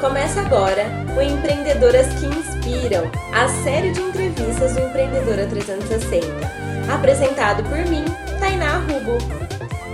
Começa 0.00 0.40
agora 0.40 0.86
o 1.16 1.20
Empreendedoras 1.20 2.06
que 2.18 2.26
Inspiram, 2.26 3.10
a 3.34 3.48
série 3.62 3.92
de 3.92 4.00
entrevistas 4.00 4.72
do 4.72 4.80
Empreendedora 4.80 5.46
360. 5.46 6.26
Apresentado 6.92 7.62
por 7.64 7.78
mim, 7.86 8.04
Tainá 8.38 8.78
Rubo. 8.78 9.18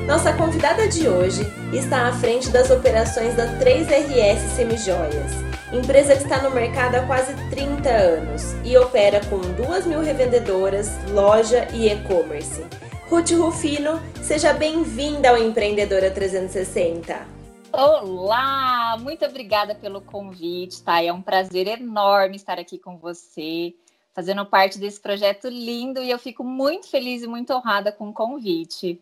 Nossa 0.06 0.32
convidada 0.32 0.86
de 0.86 1.08
hoje 1.08 1.42
está 1.72 2.06
à 2.06 2.12
frente 2.12 2.50
das 2.50 2.70
operações 2.70 3.34
da 3.34 3.46
3RS 3.58 4.54
Semijoias, 4.54 5.32
empresa 5.72 6.14
que 6.14 6.22
está 6.22 6.40
no 6.40 6.52
mercado 6.52 6.94
há 6.94 7.00
quase 7.00 7.34
30 7.50 7.88
anos 7.88 8.54
e 8.64 8.76
opera 8.76 9.20
com 9.28 9.38
2 9.38 9.86
mil 9.86 10.00
revendedoras, 10.00 10.92
loja 11.10 11.66
e 11.72 11.88
e-commerce. 11.88 12.64
Ruth 13.10 13.30
Rufino, 13.32 14.00
seja 14.22 14.52
bem-vinda 14.52 15.30
ao 15.30 15.38
Empreendedora 15.38 16.10
360. 16.10 17.35
Olá, 17.78 18.96
muito 18.98 19.22
obrigada 19.26 19.74
pelo 19.74 20.00
convite, 20.00 20.82
tá? 20.82 21.02
É 21.02 21.12
um 21.12 21.20
prazer 21.20 21.68
enorme 21.68 22.36
estar 22.36 22.58
aqui 22.58 22.78
com 22.78 22.96
você, 22.96 23.74
fazendo 24.14 24.46
parte 24.46 24.78
desse 24.78 24.98
projeto 24.98 25.46
lindo 25.48 26.02
e 26.02 26.08
eu 26.08 26.18
fico 26.18 26.42
muito 26.42 26.88
feliz 26.88 27.22
e 27.22 27.26
muito 27.26 27.52
honrada 27.52 27.92
com 27.92 28.08
o 28.08 28.14
convite. 28.14 28.98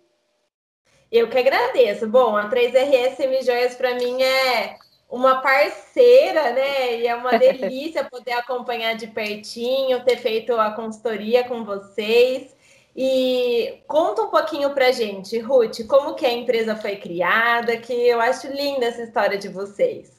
Eu 1.10 1.30
que 1.30 1.38
agradeço. 1.38 2.08
Bom, 2.08 2.36
a 2.36 2.50
3RS 2.50 3.14
Semijoias 3.14 3.76
para 3.76 3.94
mim 3.94 4.20
é 4.20 4.76
uma 5.08 5.40
parceira, 5.40 6.50
né? 6.50 6.98
E 6.98 7.06
é 7.06 7.14
uma 7.14 7.30
delícia 7.38 8.02
poder 8.02 8.32
acompanhar 8.32 8.96
de 8.96 9.06
pertinho, 9.06 10.04
ter 10.04 10.16
feito 10.16 10.52
a 10.52 10.72
consultoria 10.72 11.44
com 11.44 11.64
vocês. 11.64 12.53
E 12.96 13.82
conta 13.88 14.22
um 14.22 14.30
pouquinho 14.30 14.72
pra 14.72 14.92
gente, 14.92 15.38
Ruth, 15.40 15.84
como 15.88 16.14
que 16.14 16.24
a 16.24 16.32
empresa 16.32 16.76
foi 16.76 16.96
criada, 16.96 17.76
que 17.76 17.92
eu 17.92 18.20
acho 18.20 18.46
linda 18.46 18.86
essa 18.86 19.02
história 19.02 19.36
de 19.36 19.48
vocês. 19.48 20.12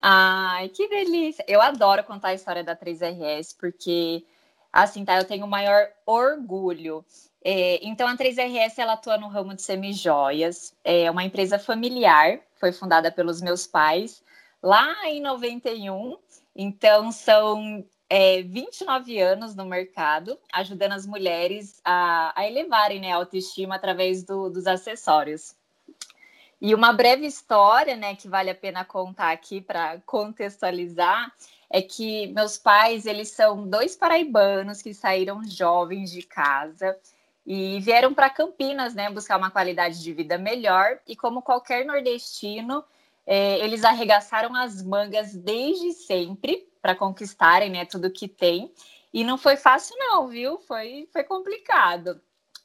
Ai, 0.00 0.68
que 0.70 0.88
delícia! 0.88 1.44
Eu 1.46 1.60
adoro 1.60 2.04
contar 2.04 2.28
a 2.28 2.34
história 2.34 2.64
da 2.64 2.74
3RS, 2.74 3.56
porque, 3.58 4.24
assim, 4.72 5.04
tá, 5.04 5.18
eu 5.18 5.24
tenho 5.24 5.44
o 5.44 5.48
maior 5.48 5.86
orgulho. 6.06 7.04
É, 7.44 7.78
então, 7.82 8.08
a 8.08 8.16
3RS, 8.16 8.78
ela 8.78 8.94
atua 8.94 9.18
no 9.18 9.28
ramo 9.28 9.54
de 9.54 9.62
semijoias, 9.62 10.74
é 10.82 11.10
uma 11.10 11.24
empresa 11.24 11.58
familiar, 11.58 12.40
foi 12.54 12.72
fundada 12.72 13.12
pelos 13.12 13.42
meus 13.42 13.66
pais 13.66 14.22
lá 14.64 15.06
em 15.10 15.20
91, 15.20 16.16
então 16.56 17.12
são 17.12 17.84
é, 18.08 18.42
29 18.42 19.18
anos 19.20 19.54
no 19.54 19.64
mercado, 19.64 20.38
ajudando 20.52 20.92
as 20.92 21.06
mulheres 21.06 21.80
a, 21.84 22.32
a 22.38 22.46
elevarem 22.46 23.00
né, 23.00 23.12
a 23.12 23.16
autoestima 23.16 23.74
através 23.76 24.22
do, 24.22 24.50
dos 24.50 24.66
acessórios. 24.66 25.54
E 26.60 26.74
uma 26.74 26.92
breve 26.92 27.26
história, 27.26 27.96
né, 27.96 28.14
que 28.14 28.28
vale 28.28 28.50
a 28.50 28.54
pena 28.54 28.84
contar 28.84 29.32
aqui 29.32 29.60
para 29.60 30.00
contextualizar, 30.06 31.32
é 31.68 31.82
que 31.82 32.28
meus 32.28 32.56
pais, 32.56 33.04
eles 33.04 33.30
são 33.30 33.68
dois 33.68 33.96
paraibanos 33.96 34.80
que 34.80 34.94
saíram 34.94 35.42
jovens 35.44 36.10
de 36.10 36.22
casa 36.22 36.96
e 37.44 37.80
vieram 37.80 38.14
para 38.14 38.30
Campinas, 38.30 38.94
né, 38.94 39.10
buscar 39.10 39.36
uma 39.36 39.50
qualidade 39.50 40.02
de 40.02 40.12
vida 40.12 40.38
melhor. 40.38 40.98
E 41.06 41.16
como 41.16 41.42
qualquer 41.42 41.84
nordestino, 41.84 42.84
é, 43.26 43.58
eles 43.58 43.84
arregaçaram 43.84 44.54
as 44.54 44.82
mangas 44.82 45.34
desde 45.34 45.92
sempre 45.92 46.66
para 46.84 46.94
conquistarem 46.94 47.70
né, 47.70 47.86
tudo 47.86 48.10
que 48.10 48.28
tem. 48.28 48.70
E 49.10 49.24
não 49.24 49.38
foi 49.38 49.56
fácil, 49.56 49.96
não, 49.98 50.28
viu? 50.28 50.58
Foi, 50.58 51.08
foi 51.10 51.24
complicado. 51.24 52.20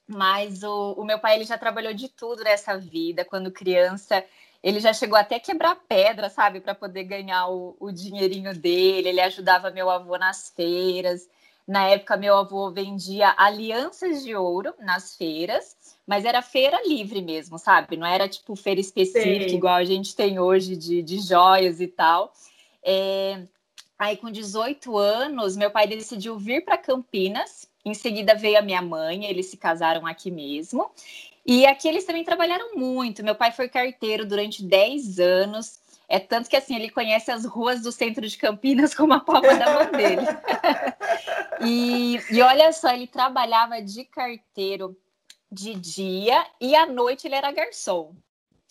Mas 0.06 0.62
o, 0.62 0.92
o 0.98 1.06
meu 1.06 1.20
pai 1.20 1.36
ele 1.36 1.46
já 1.46 1.58
trabalhou 1.58 1.94
de 1.94 2.10
tudo 2.10 2.44
nessa 2.44 2.78
vida. 2.78 3.24
Quando 3.24 3.50
criança, 3.50 4.22
ele 4.62 4.82
já 4.82 4.92
chegou 4.92 5.18
até 5.18 5.36
a 5.36 5.40
quebrar 5.40 5.78
pedra, 5.88 6.30
sabe, 6.30 6.60
para 6.60 6.76
poder 6.76 7.06
ganhar 7.06 7.48
o, 7.48 7.78
o 7.80 7.94
dinheirinho 7.94 8.54
dele. 8.54 9.08
Ele 9.08 9.22
ajudava 9.22 9.72
meu 9.72 9.90
avô 9.90 10.18
nas 10.18 10.50
feiras. 10.50 11.26
Na 11.66 11.88
época, 11.88 12.18
meu 12.18 12.36
avô 12.36 12.70
vendia 12.72 13.34
alianças 13.38 14.22
de 14.22 14.36
ouro 14.36 14.74
nas 14.80 15.16
feiras, 15.16 15.78
mas 16.06 16.26
era 16.26 16.42
feira 16.42 16.82
livre 16.86 17.22
mesmo, 17.22 17.58
sabe? 17.58 17.96
Não 17.96 18.06
era 18.06 18.28
tipo 18.28 18.54
feira 18.54 18.82
específica, 18.82 19.48
Sim. 19.48 19.56
igual 19.56 19.76
a 19.76 19.86
gente 19.86 20.14
tem 20.14 20.40
hoje 20.40 20.76
de, 20.76 21.02
de 21.02 21.20
joias 21.22 21.80
e 21.80 21.88
tal. 21.88 22.34
É, 22.84 23.44
Aí, 24.00 24.16
com 24.16 24.32
18 24.32 24.98
anos, 24.98 25.58
meu 25.58 25.70
pai 25.70 25.86
decidiu 25.86 26.40
vir 26.40 26.64
para 26.64 26.78
Campinas. 26.78 27.68
Em 27.84 27.94
seguida 27.94 28.34
veio 28.34 28.58
a 28.58 28.62
minha 28.62 28.82
mãe, 28.82 29.26
eles 29.26 29.48
se 29.48 29.58
casaram 29.58 30.08
aqui 30.08 30.32
mesmo. 30.32 30.90
E 31.46 31.66
aqui 31.66 31.86
eles 31.86 32.06
também 32.06 32.24
trabalharam 32.24 32.76
muito. 32.76 33.24
Meu 33.24 33.36
pai 33.36 33.52
foi 33.52 33.68
carteiro 33.68 34.26
durante 34.26 34.64
10 34.64 35.20
anos. 35.20 35.80
É 36.08 36.18
tanto 36.18 36.50
que 36.50 36.56
assim 36.56 36.76
ele 36.76 36.90
conhece 36.90 37.30
as 37.30 37.44
ruas 37.44 37.82
do 37.82 37.92
centro 37.92 38.26
de 38.26 38.38
Campinas 38.38 38.94
como 38.96 39.14
a 39.14 39.20
palma 39.20 39.54
da 39.54 39.74
mão 39.74 39.92
dele. 39.92 40.26
e, 41.62 42.20
e 42.32 42.42
olha 42.42 42.72
só, 42.72 42.94
ele 42.94 43.06
trabalhava 43.06 43.82
de 43.82 44.06
carteiro 44.06 44.98
de 45.52 45.74
dia 45.74 46.46
e 46.62 46.74
à 46.74 46.86
noite 46.86 47.28
ele 47.28 47.36
era 47.36 47.52
garçom. 47.52 48.16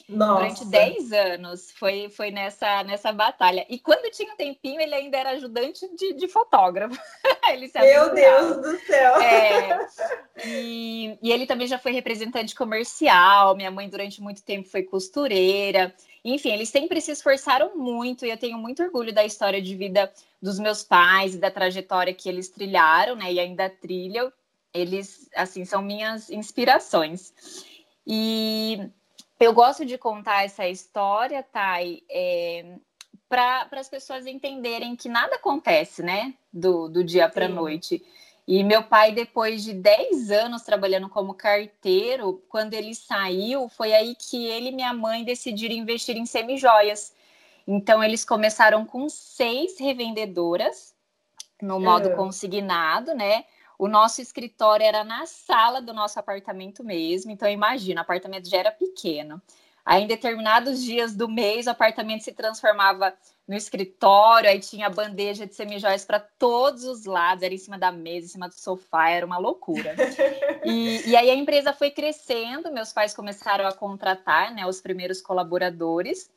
Nossa. 0.09 0.41
Durante 0.41 0.65
10 0.65 1.13
anos 1.13 1.71
foi, 1.73 2.09
foi 2.09 2.31
nessa, 2.31 2.83
nessa 2.83 3.13
batalha. 3.13 3.67
E 3.69 3.79
quando 3.79 4.11
tinha 4.11 4.33
um 4.33 4.37
tempinho, 4.37 4.81
ele 4.81 4.95
ainda 4.95 5.19
era 5.19 5.31
ajudante 5.31 5.87
de, 5.95 6.15
de 6.15 6.27
fotógrafo. 6.27 6.99
ele 7.53 7.71
Meu 7.75 8.15
Deus 8.15 8.57
do 8.57 8.79
céu! 8.87 9.21
É, 9.21 9.87
e, 10.47 11.19
e 11.23 11.31
ele 11.31 11.47
também 11.47 11.67
já 11.67 11.79
foi 11.79 11.93
representante 11.93 12.55
comercial. 12.55 13.55
Minha 13.55 13.71
mãe, 13.71 13.87
durante 13.87 14.23
muito 14.23 14.43
tempo, 14.43 14.67
foi 14.67 14.83
costureira. 14.83 15.95
Enfim, 16.25 16.53
eles 16.53 16.71
sempre 16.71 17.03
se 17.03 17.11
esforçaram 17.11 17.77
muito 17.77 18.25
e 18.25 18.31
eu 18.31 18.39
tenho 18.39 18.57
muito 18.57 18.83
orgulho 18.83 19.13
da 19.13 19.27
história 19.27 19.61
de 19.61 19.77
vida 19.77 20.11
dos 20.41 20.59
meus 20.59 20.83
pais 20.83 21.35
e 21.35 21.39
da 21.39 21.51
trajetória 21.51 22.15
que 22.15 22.31
eles 22.31 22.49
trilharam, 22.49 23.15
né? 23.15 23.31
E 23.31 23.39
ainda 23.39 23.69
trilham. 23.69 24.33
Eles, 24.73 25.29
assim, 25.37 25.67
são 25.67 25.83
minhas 25.83 26.31
inspirações. 26.31 27.33
E 28.07 28.91
eu 29.41 29.53
gosto 29.53 29.85
de 29.85 29.97
contar 29.97 30.45
essa 30.45 30.67
história, 30.67 31.43
Thay, 31.43 32.03
é, 32.11 32.77
para 33.29 33.69
as 33.73 33.89
pessoas 33.89 34.27
entenderem 34.27 34.97
que 34.97 35.09
nada 35.09 35.37
acontece, 35.37 36.03
né? 36.03 36.35
Do, 36.53 36.89
do 36.89 37.05
dia 37.05 37.29
para 37.29 37.47
a 37.47 37.49
noite. 37.49 38.05
E 38.47 38.65
meu 38.65 38.83
pai, 38.83 39.13
depois 39.13 39.63
de 39.63 39.75
10 39.75 40.31
anos 40.31 40.63
trabalhando 40.63 41.09
como 41.09 41.35
carteiro, 41.35 42.43
quando 42.49 42.73
ele 42.73 42.95
saiu, 42.95 43.69
foi 43.69 43.93
aí 43.93 44.15
que 44.15 44.47
ele 44.47 44.71
e 44.71 44.73
minha 44.73 44.95
mãe 44.95 45.23
decidiram 45.23 45.75
investir 45.75 46.17
em 46.17 46.25
semijoias. 46.25 47.13
Então, 47.67 48.03
eles 48.03 48.25
começaram 48.25 48.87
com 48.87 49.07
seis 49.11 49.79
revendedoras 49.79 50.95
no 51.61 51.79
modo 51.79 52.09
uhum. 52.09 52.17
consignado, 52.17 53.15
né? 53.15 53.45
O 53.79 53.87
nosso 53.87 54.21
escritório 54.21 54.85
era 54.85 55.05
na 55.05 55.25
sala 55.25 55.81
do 55.81 55.95
nosso 55.95 56.19
apartamento 56.19 56.83
mesmo, 56.83 57.31
então 57.31 57.49
imagina, 57.49 58.01
o 58.01 58.03
apartamento 58.03 58.49
já 58.49 58.59
era 58.59 58.73
pequeno. 58.73 59.41
Aí, 59.89 60.03
em 60.03 60.07
determinados 60.07 60.83
dias 60.83 61.15
do 61.15 61.27
mês, 61.29 61.67
o 61.67 61.71
apartamento 61.71 62.23
se 62.23 62.33
transformava 62.33 63.15
no 63.47 63.55
escritório, 63.57 64.51
aí 64.51 64.61
tinha 64.61 64.91
bandeja 64.91 65.47
de 65.47 65.55
semijóias 65.55 66.05
para 66.05 66.21
todos 66.21 66.85
os 66.85 67.07
lados, 67.07 67.43
era 67.43 67.55
em 67.55 67.59
cima 67.59 67.79
da 67.79 67.91
mesa, 67.91 68.27
em 68.27 68.29
cima 68.29 68.49
do 68.49 68.55
sofá, 68.55 69.09
era 69.09 69.25
uma 69.25 69.39
loucura. 69.39 69.95
E, 70.63 71.09
e, 71.09 71.17
aí 71.17 71.31
a 71.31 71.35
empresa 71.35 71.73
foi 71.73 71.91
crescendo, 71.91 72.71
meus 72.71 72.93
pais 72.93 73.15
começaram 73.15 73.67
a 73.67 73.73
contratar 73.73 74.53
né, 74.53 74.67
os 74.67 74.79
primeiros 74.79 75.23
colaboradores, 75.23 76.29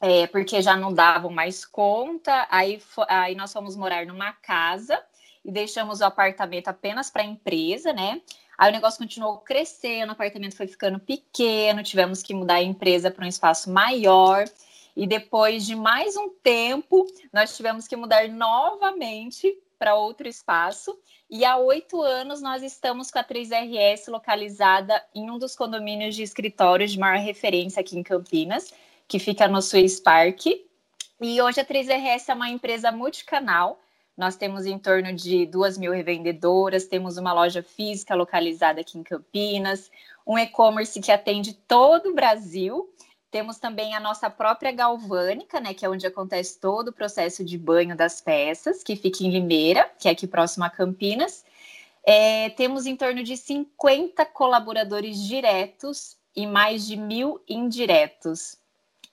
é, 0.00 0.26
porque 0.28 0.62
já 0.62 0.74
não 0.74 0.94
davam 0.94 1.30
mais 1.30 1.66
conta, 1.66 2.46
aí, 2.50 2.80
aí 3.08 3.34
nós 3.34 3.52
fomos 3.52 3.76
morar 3.76 4.06
numa 4.06 4.32
casa 4.32 4.98
e 5.44 5.50
deixamos 5.50 6.00
o 6.00 6.04
apartamento 6.04 6.68
apenas 6.68 7.10
para 7.10 7.22
a 7.22 7.26
empresa, 7.26 7.92
né? 7.92 8.20
Aí 8.56 8.70
o 8.70 8.72
negócio 8.72 8.98
continuou 8.98 9.38
crescendo, 9.38 10.10
o 10.10 10.12
apartamento 10.12 10.56
foi 10.56 10.66
ficando 10.66 10.98
pequeno, 10.98 11.82
tivemos 11.82 12.22
que 12.22 12.34
mudar 12.34 12.54
a 12.54 12.62
empresa 12.62 13.10
para 13.10 13.24
um 13.24 13.28
espaço 13.28 13.70
maior. 13.70 14.44
E 14.96 15.06
depois 15.06 15.64
de 15.64 15.76
mais 15.76 16.16
um 16.16 16.28
tempo, 16.28 17.06
nós 17.32 17.56
tivemos 17.56 17.86
que 17.86 17.94
mudar 17.94 18.28
novamente 18.28 19.56
para 19.78 19.94
outro 19.94 20.26
espaço. 20.26 20.98
E 21.30 21.44
há 21.44 21.56
oito 21.56 22.02
anos 22.02 22.42
nós 22.42 22.64
estamos 22.64 23.10
com 23.10 23.18
a 23.20 23.24
3RS 23.24 24.08
localizada 24.08 25.00
em 25.14 25.30
um 25.30 25.38
dos 25.38 25.54
condomínios 25.54 26.16
de 26.16 26.24
escritórios 26.24 26.90
de 26.90 26.98
maior 26.98 27.22
referência 27.22 27.80
aqui 27.80 27.96
em 27.96 28.02
Campinas, 28.02 28.72
que 29.06 29.20
fica 29.20 29.46
no 29.46 29.62
Swiss 29.62 30.00
Park. 30.00 30.46
E 31.20 31.40
hoje 31.40 31.60
a 31.60 31.64
3RS 31.64 32.28
é 32.28 32.34
uma 32.34 32.48
empresa 32.48 32.90
multicanal 32.90 33.78
nós 34.18 34.34
temos 34.34 34.66
em 34.66 34.76
torno 34.76 35.12
de 35.12 35.46
duas 35.46 35.78
mil 35.78 35.92
revendedoras, 35.92 36.86
temos 36.86 37.16
uma 37.16 37.32
loja 37.32 37.62
física 37.62 38.16
localizada 38.16 38.80
aqui 38.80 38.98
em 38.98 39.04
Campinas, 39.04 39.92
um 40.26 40.36
e-commerce 40.36 41.00
que 41.00 41.12
atende 41.12 41.54
todo 41.54 42.08
o 42.08 42.14
Brasil. 42.14 42.92
Temos 43.30 43.58
também 43.58 43.94
a 43.94 44.00
nossa 44.00 44.28
própria 44.28 44.72
galvânica, 44.72 45.60
né, 45.60 45.72
que 45.72 45.86
é 45.86 45.88
onde 45.88 46.04
acontece 46.04 46.58
todo 46.58 46.88
o 46.88 46.92
processo 46.92 47.44
de 47.44 47.56
banho 47.56 47.96
das 47.96 48.20
peças, 48.20 48.82
que 48.82 48.96
fica 48.96 49.22
em 49.22 49.30
Limeira, 49.30 49.88
que 49.96 50.08
é 50.08 50.10
aqui 50.10 50.26
próximo 50.26 50.64
a 50.64 50.70
Campinas. 50.70 51.44
É, 52.04 52.50
temos 52.50 52.86
em 52.86 52.96
torno 52.96 53.22
de 53.22 53.36
50 53.36 54.26
colaboradores 54.26 55.22
diretos 55.22 56.16
e 56.34 56.44
mais 56.44 56.84
de 56.84 56.96
mil 56.96 57.40
indiretos. 57.48 58.58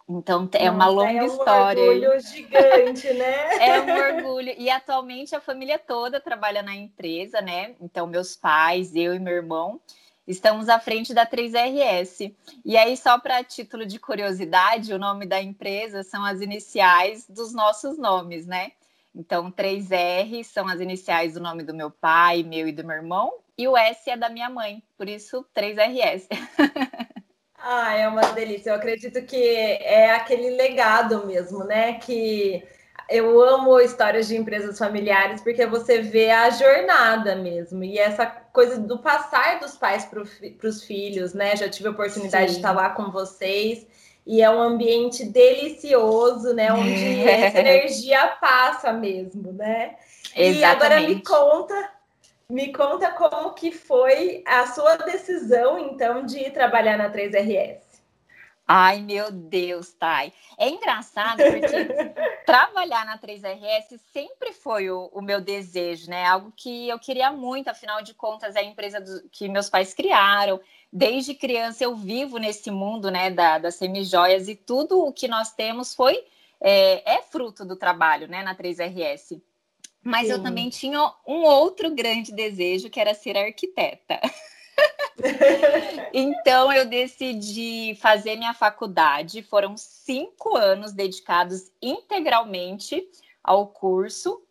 Então 0.08 0.48
é 0.54 0.70
uma 0.70 0.88
longa 0.88 1.12
é 1.12 1.24
um 1.24 1.26
história. 1.26 1.80
É 1.80 1.84
um 1.84 1.88
orgulho 1.88 2.20
gigante, 2.20 3.14
né? 3.14 3.58
é 3.58 3.82
um 3.82 4.18
orgulho. 4.18 4.54
E 4.58 4.70
atualmente 4.70 5.36
a 5.36 5.42
família 5.42 5.80
toda 5.80 6.20
trabalha 6.20 6.62
na 6.62 6.76
empresa, 6.76 7.42
né? 7.42 7.76
Então, 7.82 8.06
meus 8.06 8.36
pais, 8.36 8.96
eu 8.96 9.16
e 9.16 9.20
meu 9.20 9.34
irmão, 9.34 9.82
estamos 10.28 10.70
à 10.70 10.80
frente 10.80 11.12
da 11.12 11.26
3RS. 11.26 12.36
E 12.64 12.78
aí, 12.78 12.96
só 12.96 13.18
para 13.18 13.44
título 13.44 13.84
de 13.84 13.98
curiosidade, 13.98 14.94
o 14.94 15.00
nome 15.00 15.26
da 15.26 15.42
empresa 15.42 16.04
são 16.04 16.24
as 16.24 16.40
iniciais 16.40 17.28
dos 17.28 17.52
nossos 17.52 17.98
nomes, 17.98 18.46
né? 18.46 18.74
Então, 19.14 19.52
3R 19.52 20.44
são 20.44 20.68
as 20.68 20.80
iniciais 20.80 21.34
do 21.34 21.40
nome 21.40 21.64
do 21.64 21.74
meu 21.74 21.90
pai, 21.90 22.44
meu 22.44 22.68
e 22.68 22.72
do 22.72 22.84
meu 22.84 22.98
irmão, 22.98 23.34
e 23.58 23.68
o 23.68 23.78
S 23.78 24.10
é 24.10 24.18
da 24.18 24.30
minha 24.30 24.50
mãe, 24.50 24.84
por 24.98 25.08
isso 25.08 25.46
3RS. 25.56 26.28
Ah, 27.68 27.96
é 27.96 28.08
uma 28.08 28.22
delícia. 28.22 28.70
Eu 28.70 28.76
acredito 28.76 29.20
que 29.24 29.44
é 29.44 30.12
aquele 30.12 30.52
legado 30.52 31.26
mesmo, 31.26 31.64
né? 31.64 31.94
Que 31.94 32.64
eu 33.10 33.42
amo 33.42 33.80
histórias 33.80 34.28
de 34.28 34.38
empresas 34.38 34.78
familiares 34.78 35.42
porque 35.42 35.66
você 35.66 36.00
vê 36.00 36.30
a 36.30 36.52
jornada 36.52 37.36
mesmo 37.36 37.84
e 37.84 37.98
essa 37.98 38.28
coisa 38.28 38.78
do 38.78 39.00
passar 39.00 39.60
dos 39.60 39.76
pais 39.76 40.06
para 40.06 40.22
os 40.70 40.84
filhos, 40.84 41.34
né? 41.34 41.56
Já 41.56 41.68
tive 41.68 41.88
a 41.88 41.92
oportunidade 41.92 42.50
Sim. 42.50 42.52
de 42.52 42.58
estar 42.58 42.72
lá 42.72 42.92
com 42.92 43.10
vocês 43.10 43.88
e 44.28 44.44
é 44.44 44.50
um 44.50 44.62
ambiente 44.62 45.26
delicioso, 45.26 46.54
né? 46.54 46.72
Onde 46.72 47.22
essa 47.28 47.60
energia 47.62 48.28
passa 48.40 48.94
mesmo, 48.94 49.52
né? 49.54 49.96
Exatamente. 50.36 50.60
E 50.60 50.64
agora 50.64 51.02
me 51.02 51.20
conta, 51.24 51.92
me 52.50 52.72
conta 52.72 53.12
como 53.12 53.54
que 53.54 53.72
foi 53.72 54.44
a 54.46 54.68
sua 54.68 54.98
decisão, 54.98 55.80
então, 55.80 56.26
de 56.26 56.50
trabalhar 56.52 56.98
na 56.98 57.12
3RS. 57.12 57.86
Ai, 58.68 59.00
meu 59.00 59.32
Deus, 59.32 59.94
Thay. 59.94 60.34
É 60.58 60.68
engraçado 60.68 61.38
porque 61.38 61.86
trabalhar 62.46 63.06
na 63.06 63.18
3RS 63.18 64.00
sempre 64.12 64.54
foi 64.54 64.90
o, 64.90 65.08
o, 65.14 65.22
meu 65.22 65.40
desejo, 65.40 66.10
né? 66.10 66.26
Algo 66.26 66.52
que 66.56 66.90
eu 66.90 66.98
queria 66.98 67.32
muito, 67.32 67.68
afinal 67.68 68.02
de 68.02 68.16
contas, 68.16 68.56
é 68.56 68.62
a 68.62 68.64
empresa 68.64 69.00
do, 69.00 69.30
que 69.30 69.48
meus 69.48 69.70
pais 69.70 69.94
criaram. 69.94 70.60
Desde 70.92 71.36
criança 71.36 71.84
eu 71.84 71.96
vivo 71.96 72.40
nesse 72.40 72.72
mundo, 72.72 73.12
né, 73.12 73.30
da, 73.30 73.60
das 73.60 73.76
semijoias 73.76 74.48
e 74.48 74.56
tudo 74.56 75.00
o 75.00 75.14
que 75.14 75.28
nós 75.28 75.52
temos 75.52 75.94
foi 75.94 76.26
é, 76.60 77.18
é 77.18 77.22
fruto 77.22 77.64
do 77.64 77.76
trabalho, 77.76 78.28
né, 78.28 78.42
na 78.42 78.56
3RS. 78.56 79.40
Mas 80.06 80.28
Sim. 80.28 80.34
eu 80.34 80.44
também 80.44 80.70
tinha 80.70 81.02
um 81.26 81.42
outro 81.42 81.90
grande 81.90 82.32
desejo, 82.32 82.92
que 82.92 83.00
era 83.00 83.16
ser 83.16 83.36
arquiteta. 83.36 84.22
então 86.14 86.72
eu 86.72 86.86
decidi 86.86 87.98
fazer 88.00 88.36
minha 88.36 88.54
faculdade. 88.54 89.42
Foram 89.42 89.76
cinco 89.76 90.56
anos 90.56 90.92
dedicados 90.92 91.72
integralmente 91.82 93.04
ao 93.44 93.66
curso. 93.66 94.44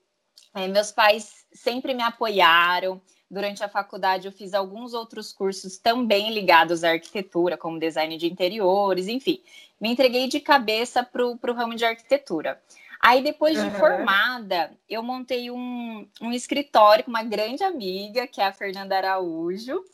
É, 0.53 0.67
meus 0.67 0.91
pais 0.91 1.47
sempre 1.53 1.95
me 1.95 2.03
apoiaram. 2.03 3.01
Durante 3.31 3.63
a 3.63 3.69
faculdade, 3.69 4.27
eu 4.27 4.33
fiz 4.33 4.55
alguns 4.55 4.93
outros 4.93 5.33
cursos 5.33 5.79
também 5.79 6.33
ligados 6.33 6.83
à 6.83 6.91
arquitetura, 6.91 7.57
como 7.57 7.79
design 7.79 8.17
de 8.17 8.27
interiores, 8.27 9.07
enfim. 9.07 9.41
Me 9.81 9.89
entreguei 9.91 10.27
de 10.27 10.41
cabeça 10.41 11.05
para 11.05 11.25
o 11.25 11.55
ramo 11.55 11.77
de 11.77 11.85
arquitetura. 11.85 12.61
Aí, 13.05 13.23
depois 13.23 13.55
de 13.55 13.67
uhum. 13.67 13.71
formada, 13.73 14.71
eu 14.89 15.03
montei 15.03 15.51
um, 15.51 16.09
um 16.23 16.33
escritório 16.33 17.05
com 17.05 17.11
uma 17.11 17.23
grande 17.23 17.63
amiga, 17.63 18.27
que 18.27 18.41
é 18.41 18.47
a 18.47 18.53
Fernanda 18.53 18.97
Araújo. 18.97 19.85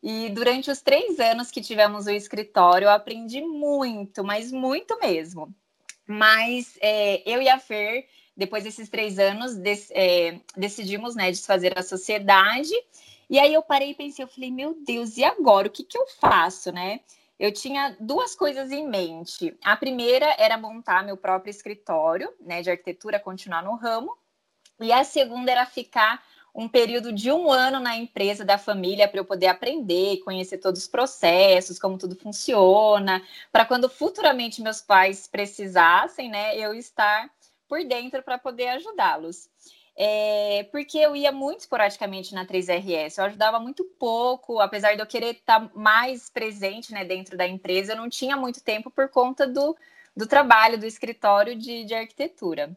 E 0.00 0.28
durante 0.28 0.70
os 0.70 0.80
três 0.80 1.18
anos 1.18 1.50
que 1.50 1.60
tivemos 1.60 2.06
o 2.06 2.12
escritório, 2.12 2.86
eu 2.86 2.90
aprendi 2.90 3.40
muito, 3.40 4.22
mas 4.22 4.52
muito 4.52 4.96
mesmo. 5.00 5.52
Mas 6.06 6.78
é, 6.80 7.20
eu 7.28 7.42
e 7.42 7.48
a 7.48 7.58
Fer, 7.58 8.06
depois 8.36 8.62
desses 8.62 8.88
três 8.88 9.18
anos, 9.18 9.58
é, 9.90 10.38
decidimos 10.56 11.16
né, 11.16 11.28
desfazer 11.28 11.76
a 11.76 11.82
sociedade. 11.82 12.70
E 13.28 13.40
aí 13.40 13.52
eu 13.52 13.62
parei 13.62 13.90
e 13.90 13.94
pensei, 13.94 14.24
eu 14.24 14.28
falei, 14.28 14.52
meu 14.52 14.76
Deus, 14.86 15.16
e 15.16 15.24
agora? 15.24 15.66
O 15.66 15.72
que, 15.72 15.82
que 15.82 15.98
eu 15.98 16.06
faço, 16.20 16.70
né? 16.70 17.00
Eu 17.40 17.50
tinha 17.50 17.96
duas 17.98 18.36
coisas 18.36 18.70
em 18.70 18.86
mente. 18.86 19.56
A 19.64 19.74
primeira 19.74 20.36
era 20.38 20.58
montar 20.58 21.02
meu 21.02 21.16
próprio 21.16 21.50
escritório, 21.50 22.30
né, 22.38 22.60
de 22.60 22.70
arquitetura, 22.70 23.18
continuar 23.18 23.62
no 23.62 23.76
ramo. 23.76 24.14
E 24.78 24.92
a 24.92 25.02
segunda 25.04 25.50
era 25.50 25.64
ficar 25.64 26.22
um 26.54 26.68
período 26.68 27.10
de 27.10 27.32
um 27.32 27.50
ano 27.50 27.80
na 27.80 27.96
empresa 27.96 28.44
da 28.44 28.58
família 28.58 29.08
para 29.08 29.20
eu 29.20 29.24
poder 29.24 29.46
aprender, 29.46 30.18
conhecer 30.18 30.58
todos 30.58 30.82
os 30.82 30.88
processos, 30.88 31.78
como 31.78 31.96
tudo 31.96 32.14
funciona, 32.14 33.26
para 33.50 33.64
quando 33.64 33.88
futuramente 33.88 34.60
meus 34.60 34.82
pais 34.82 35.26
precisassem, 35.26 36.28
né, 36.28 36.54
eu 36.58 36.74
estar 36.74 37.30
por 37.66 37.82
dentro 37.84 38.22
para 38.22 38.36
poder 38.36 38.68
ajudá-los. 38.68 39.48
É, 40.02 40.66
porque 40.72 40.96
eu 40.96 41.14
ia 41.14 41.30
muito 41.30 41.60
esporadicamente 41.60 42.34
na 42.34 42.46
3RS, 42.46 43.18
eu 43.18 43.24
ajudava 43.24 43.60
muito 43.60 43.84
pouco, 43.84 44.58
apesar 44.58 44.94
de 44.94 45.02
eu 45.02 45.06
querer 45.06 45.34
estar 45.34 45.70
mais 45.74 46.30
presente 46.30 46.90
né, 46.90 47.04
dentro 47.04 47.36
da 47.36 47.46
empresa, 47.46 47.92
eu 47.92 47.98
não 47.98 48.08
tinha 48.08 48.34
muito 48.34 48.64
tempo 48.64 48.90
por 48.90 49.10
conta 49.10 49.46
do, 49.46 49.76
do 50.16 50.26
trabalho 50.26 50.78
do 50.78 50.86
escritório 50.86 51.54
de, 51.54 51.84
de 51.84 51.94
arquitetura. 51.94 52.74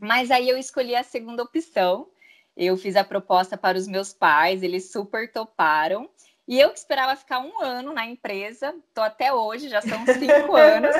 Mas 0.00 0.30
aí 0.30 0.48
eu 0.48 0.56
escolhi 0.56 0.96
a 0.96 1.02
segunda 1.02 1.42
opção, 1.42 2.08
eu 2.56 2.78
fiz 2.78 2.96
a 2.96 3.04
proposta 3.04 3.58
para 3.58 3.76
os 3.76 3.86
meus 3.86 4.14
pais, 4.14 4.62
eles 4.62 4.90
super 4.90 5.30
toparam. 5.30 6.08
E 6.46 6.60
eu 6.60 6.70
que 6.70 6.78
esperava 6.78 7.16
ficar 7.16 7.40
um 7.40 7.62
ano 7.62 7.92
na 7.92 8.06
empresa, 8.06 8.74
estou 8.88 9.02
até 9.02 9.32
hoje, 9.32 9.68
já 9.68 9.80
são 9.80 10.04
cinco 10.06 10.54
anos. 10.54 10.94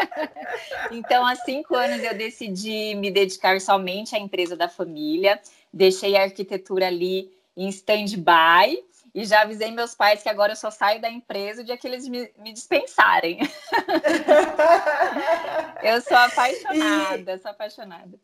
então, 0.92 1.26
há 1.26 1.34
cinco 1.34 1.74
anos 1.74 2.02
eu 2.02 2.14
decidi 2.14 2.94
me 2.94 3.10
dedicar 3.10 3.58
somente 3.60 4.14
à 4.14 4.18
empresa 4.18 4.54
da 4.54 4.68
família, 4.68 5.40
deixei 5.72 6.16
a 6.16 6.22
arquitetura 6.22 6.88
ali 6.88 7.32
em 7.56 7.68
stand-by 7.68 8.84
e 9.14 9.24
já 9.24 9.42
avisei 9.42 9.70
meus 9.70 9.94
pais 9.94 10.22
que 10.22 10.28
agora 10.28 10.52
eu 10.52 10.56
só 10.56 10.70
saio 10.70 11.00
da 11.00 11.10
empresa 11.10 11.62
o 11.62 11.64
dia 11.64 11.76
que 11.76 11.86
eles 11.86 12.06
me, 12.06 12.30
me 12.38 12.52
dispensarem. 12.52 13.38
eu 15.82 16.00
sou 16.00 16.16
apaixonada, 16.16 17.32
e... 17.32 17.38
sou 17.38 17.50
apaixonada. 17.50 18.18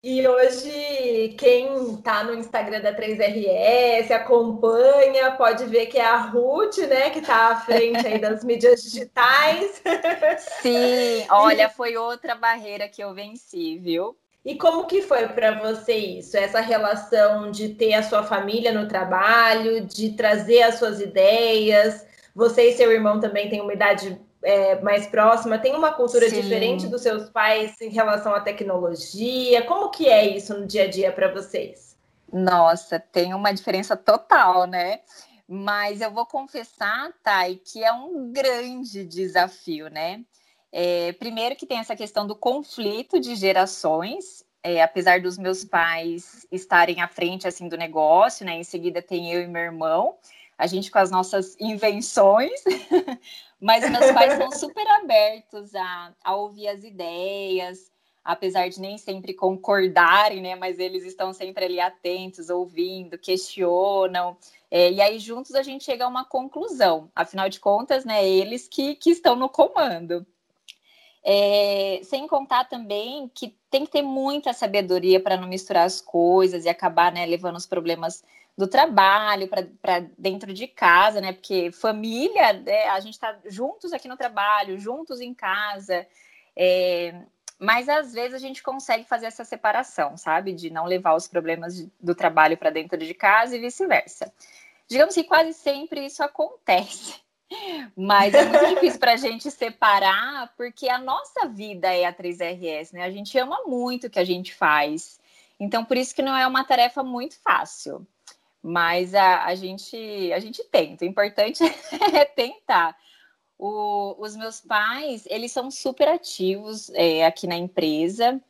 E 0.00 0.26
hoje, 0.28 1.34
quem 1.36 1.94
está 1.94 2.22
no 2.22 2.32
Instagram 2.32 2.80
da 2.80 2.94
3RS, 2.94 4.12
acompanha, 4.12 5.32
pode 5.32 5.64
ver 5.64 5.86
que 5.86 5.98
é 5.98 6.04
a 6.04 6.18
Ruth, 6.18 6.78
né, 6.78 7.10
que 7.10 7.18
está 7.18 7.48
à 7.48 7.56
frente 7.56 8.06
aí 8.06 8.20
das 8.20 8.44
mídias 8.44 8.80
digitais. 8.80 9.82
Sim, 10.62 11.26
olha, 11.28 11.68
foi 11.68 11.96
outra 11.96 12.36
barreira 12.36 12.88
que 12.88 13.02
eu 13.02 13.12
venci, 13.12 13.76
viu? 13.78 14.16
E 14.44 14.54
como 14.54 14.86
que 14.86 15.02
foi 15.02 15.26
para 15.28 15.58
você 15.58 15.94
isso? 15.94 16.36
Essa 16.36 16.60
relação 16.60 17.50
de 17.50 17.70
ter 17.70 17.94
a 17.94 18.02
sua 18.02 18.22
família 18.22 18.72
no 18.72 18.86
trabalho, 18.86 19.84
de 19.84 20.12
trazer 20.12 20.62
as 20.62 20.76
suas 20.76 21.00
ideias. 21.00 22.06
Você 22.36 22.70
e 22.70 22.76
seu 22.76 22.92
irmão 22.92 23.18
também 23.18 23.50
têm 23.50 23.60
uma 23.60 23.74
idade 23.74 24.16
é, 24.42 24.80
mais 24.80 25.06
próxima, 25.06 25.58
tem 25.58 25.74
uma 25.74 25.92
cultura 25.92 26.28
Sim. 26.28 26.40
diferente 26.40 26.86
dos 26.86 27.02
seus 27.02 27.28
pais 27.28 27.80
em 27.80 27.90
relação 27.90 28.34
à 28.34 28.40
tecnologia? 28.40 29.62
Como 29.64 29.90
que 29.90 30.08
é 30.08 30.26
isso 30.26 30.58
no 30.58 30.66
dia 30.66 30.84
a 30.84 30.88
dia 30.88 31.12
para 31.12 31.32
vocês? 31.32 31.96
Nossa, 32.32 33.00
tem 33.00 33.34
uma 33.34 33.52
diferença 33.52 33.96
total, 33.96 34.66
né? 34.66 35.00
Mas 35.48 36.00
eu 36.00 36.10
vou 36.10 36.26
confessar, 36.26 37.10
Thay, 37.22 37.56
que 37.56 37.82
é 37.82 37.90
um 37.90 38.30
grande 38.30 39.04
desafio, 39.04 39.88
né? 39.88 40.22
É, 40.70 41.12
primeiro 41.14 41.56
que 41.56 41.66
tem 41.66 41.78
essa 41.78 41.96
questão 41.96 42.26
do 42.26 42.36
conflito 42.36 43.18
de 43.18 43.34
gerações, 43.34 44.44
é, 44.62 44.82
apesar 44.82 45.20
dos 45.20 45.38
meus 45.38 45.64
pais 45.64 46.46
estarem 46.52 47.00
à 47.00 47.08
frente 47.08 47.48
assim 47.48 47.68
do 47.68 47.76
negócio, 47.76 48.44
né? 48.44 48.56
Em 48.56 48.64
seguida 48.64 49.00
tem 49.00 49.32
eu 49.32 49.40
e 49.40 49.46
meu 49.46 49.62
irmão, 49.62 50.16
a 50.58 50.66
gente 50.66 50.90
com 50.90 50.98
as 50.98 51.10
nossas 51.10 51.56
invenções, 51.58 52.62
Mas 53.60 53.88
meus 53.90 54.12
pais 54.12 54.34
são 54.34 54.50
super 54.52 54.86
abertos 54.86 55.74
a, 55.74 56.14
a 56.22 56.36
ouvir 56.36 56.68
as 56.68 56.84
ideias, 56.84 57.90
apesar 58.24 58.68
de 58.68 58.80
nem 58.80 58.96
sempre 58.96 59.34
concordarem, 59.34 60.40
né? 60.40 60.54
Mas 60.54 60.78
eles 60.78 61.04
estão 61.04 61.32
sempre 61.32 61.64
ali 61.64 61.80
atentos, 61.80 62.50
ouvindo, 62.50 63.18
questionam. 63.18 64.36
É, 64.70 64.92
e 64.92 65.00
aí, 65.00 65.18
juntos, 65.18 65.54
a 65.54 65.62
gente 65.62 65.82
chega 65.82 66.04
a 66.04 66.08
uma 66.08 66.24
conclusão. 66.24 67.10
Afinal 67.16 67.48
de 67.48 67.58
contas, 67.58 68.04
né? 68.04 68.26
Eles 68.26 68.68
que, 68.68 68.94
que 68.94 69.10
estão 69.10 69.34
no 69.34 69.48
comando. 69.48 70.24
É, 71.24 72.00
sem 72.04 72.28
contar 72.28 72.68
também 72.68 73.28
que 73.34 73.57
tem 73.70 73.84
que 73.84 73.92
ter 73.92 74.02
muita 74.02 74.52
sabedoria 74.52 75.20
para 75.20 75.36
não 75.36 75.48
misturar 75.48 75.84
as 75.84 76.00
coisas 76.00 76.64
e 76.64 76.68
acabar 76.68 77.12
né, 77.12 77.26
levando 77.26 77.56
os 77.56 77.66
problemas 77.66 78.22
do 78.56 78.66
trabalho 78.66 79.48
para 79.48 80.00
dentro 80.18 80.52
de 80.52 80.66
casa, 80.66 81.20
né? 81.20 81.32
Porque 81.32 81.70
família, 81.70 82.54
né? 82.54 82.88
a 82.88 82.98
gente 82.98 83.14
está 83.14 83.38
juntos 83.46 83.92
aqui 83.92 84.08
no 84.08 84.16
trabalho, 84.16 84.78
juntos 84.78 85.20
em 85.20 85.32
casa. 85.32 86.04
É, 86.56 87.14
mas 87.58 87.88
às 87.88 88.12
vezes 88.12 88.34
a 88.34 88.38
gente 88.38 88.60
consegue 88.60 89.04
fazer 89.04 89.26
essa 89.26 89.44
separação, 89.44 90.16
sabe? 90.16 90.52
De 90.52 90.70
não 90.70 90.86
levar 90.86 91.14
os 91.14 91.28
problemas 91.28 91.86
do 92.00 92.14
trabalho 92.16 92.56
para 92.56 92.70
dentro 92.70 92.98
de 92.98 93.14
casa 93.14 93.56
e 93.56 93.60
vice-versa. 93.60 94.32
Digamos 94.88 95.14
que 95.14 95.22
quase 95.22 95.52
sempre 95.52 96.04
isso 96.04 96.22
acontece. 96.22 97.20
Mas 97.96 98.34
é 98.34 98.44
muito 98.44 98.74
difícil 98.74 99.00
para 99.00 99.12
a 99.12 99.16
gente 99.16 99.50
separar, 99.50 100.52
porque 100.56 100.88
a 100.88 100.98
nossa 100.98 101.46
vida 101.48 101.92
é 101.92 102.04
a 102.04 102.12
3RS, 102.12 102.92
né? 102.92 103.02
A 103.02 103.10
gente 103.10 103.38
ama 103.38 103.58
muito 103.66 104.06
o 104.06 104.10
que 104.10 104.18
a 104.18 104.24
gente 104.24 104.54
faz. 104.54 105.18
Então, 105.58 105.84
por 105.84 105.96
isso 105.96 106.14
que 106.14 106.22
não 106.22 106.36
é 106.36 106.46
uma 106.46 106.64
tarefa 106.64 107.02
muito 107.02 107.38
fácil. 107.40 108.06
Mas 108.62 109.14
a, 109.14 109.44
a, 109.44 109.54
gente, 109.54 109.96
a 110.32 110.38
gente 110.38 110.62
tenta. 110.64 111.04
O 111.04 111.08
importante 111.08 111.62
é 112.14 112.24
tentar. 112.24 112.96
O, 113.58 114.14
os 114.18 114.36
meus 114.36 114.60
pais, 114.60 115.24
eles 115.26 115.50
são 115.50 115.70
super 115.70 116.08
ativos 116.08 116.90
é, 116.90 117.24
aqui 117.24 117.46
na 117.46 117.56
empresa. 117.56 118.40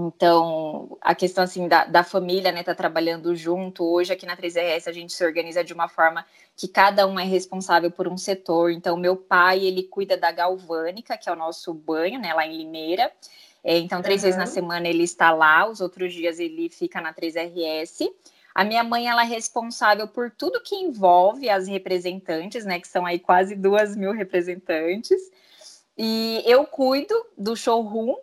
Então, 0.00 0.96
a 1.00 1.12
questão 1.12 1.42
assim 1.42 1.66
da, 1.66 1.84
da 1.84 2.04
família, 2.04 2.52
né, 2.52 2.62
tá 2.62 2.72
trabalhando 2.72 3.34
junto. 3.34 3.84
Hoje 3.84 4.12
aqui 4.12 4.24
na 4.24 4.36
3RS 4.36 4.86
a 4.86 4.92
gente 4.92 5.12
se 5.12 5.24
organiza 5.24 5.64
de 5.64 5.72
uma 5.72 5.88
forma 5.88 6.24
que 6.56 6.68
cada 6.68 7.04
um 7.04 7.18
é 7.18 7.24
responsável 7.24 7.90
por 7.90 8.06
um 8.06 8.16
setor. 8.16 8.70
Então, 8.70 8.96
meu 8.96 9.16
pai, 9.16 9.66
ele 9.66 9.82
cuida 9.82 10.16
da 10.16 10.30
galvânica, 10.30 11.18
que 11.18 11.28
é 11.28 11.32
o 11.32 11.36
nosso 11.36 11.74
banho, 11.74 12.20
né, 12.20 12.32
lá 12.32 12.46
em 12.46 12.56
Limeira. 12.56 13.10
É, 13.64 13.76
então, 13.76 14.00
três 14.00 14.22
uhum. 14.22 14.26
vezes 14.26 14.38
na 14.38 14.46
semana 14.46 14.86
ele 14.86 15.02
está 15.02 15.32
lá, 15.32 15.68
os 15.68 15.80
outros 15.80 16.14
dias 16.14 16.38
ele 16.38 16.70
fica 16.70 17.00
na 17.00 17.12
3RS. 17.12 18.08
A 18.54 18.62
minha 18.62 18.84
mãe, 18.84 19.08
ela 19.08 19.22
é 19.22 19.26
responsável 19.26 20.06
por 20.06 20.30
tudo 20.30 20.62
que 20.62 20.76
envolve 20.76 21.50
as 21.50 21.66
representantes, 21.66 22.64
né, 22.64 22.78
que 22.78 22.86
são 22.86 23.04
aí 23.04 23.18
quase 23.18 23.56
duas 23.56 23.96
mil 23.96 24.12
representantes. 24.12 25.20
E 25.96 26.40
eu 26.46 26.64
cuido 26.64 27.14
do 27.36 27.56
showroom, 27.56 28.14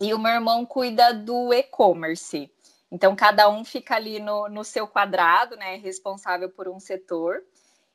e 0.00 0.14
o 0.14 0.18
meu 0.18 0.32
irmão 0.32 0.64
cuida 0.64 1.12
do 1.12 1.52
e-commerce. 1.52 2.50
Então, 2.90 3.14
cada 3.14 3.48
um 3.48 3.64
fica 3.64 3.96
ali 3.96 4.18
no, 4.18 4.48
no 4.48 4.64
seu 4.64 4.86
quadrado, 4.86 5.56
né? 5.56 5.76
Responsável 5.76 6.48
por 6.48 6.68
um 6.68 6.80
setor. 6.80 7.42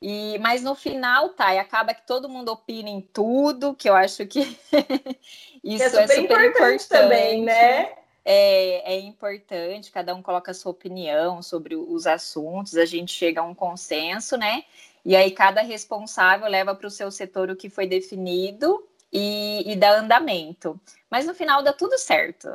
E, 0.00 0.38
mas 0.38 0.62
no 0.62 0.74
final, 0.74 1.30
tá, 1.30 1.54
e 1.54 1.58
acaba 1.58 1.94
que 1.94 2.06
todo 2.06 2.28
mundo 2.28 2.50
opina 2.50 2.90
em 2.90 3.00
tudo, 3.00 3.74
que 3.74 3.88
eu 3.88 3.94
acho 3.94 4.26
que 4.26 4.40
isso 5.64 5.82
é 5.82 5.88
super, 5.88 6.02
é 6.02 6.06
super 6.08 6.22
importante, 6.22 6.84
importante, 6.84 6.88
também, 6.88 7.42
né? 7.42 7.92
É, 8.22 8.94
é 8.94 9.00
importante, 9.00 9.90
cada 9.90 10.14
um 10.14 10.22
coloca 10.22 10.50
a 10.50 10.54
sua 10.54 10.72
opinião 10.72 11.42
sobre 11.42 11.74
os 11.74 12.06
assuntos, 12.06 12.76
a 12.76 12.84
gente 12.84 13.12
chega 13.12 13.40
a 13.40 13.44
um 13.44 13.54
consenso, 13.54 14.36
né? 14.36 14.64
E 15.04 15.16
aí 15.16 15.30
cada 15.30 15.62
responsável 15.62 16.48
leva 16.48 16.74
para 16.74 16.86
o 16.86 16.90
seu 16.90 17.10
setor 17.10 17.50
o 17.50 17.56
que 17.56 17.70
foi 17.70 17.86
definido 17.86 18.86
e, 19.14 19.72
e 19.72 19.76
dá 19.76 19.98
andamento. 19.98 20.78
Mas 21.08 21.24
no 21.24 21.32
final 21.32 21.62
dá 21.62 21.72
tudo 21.72 21.96
certo. 21.96 22.48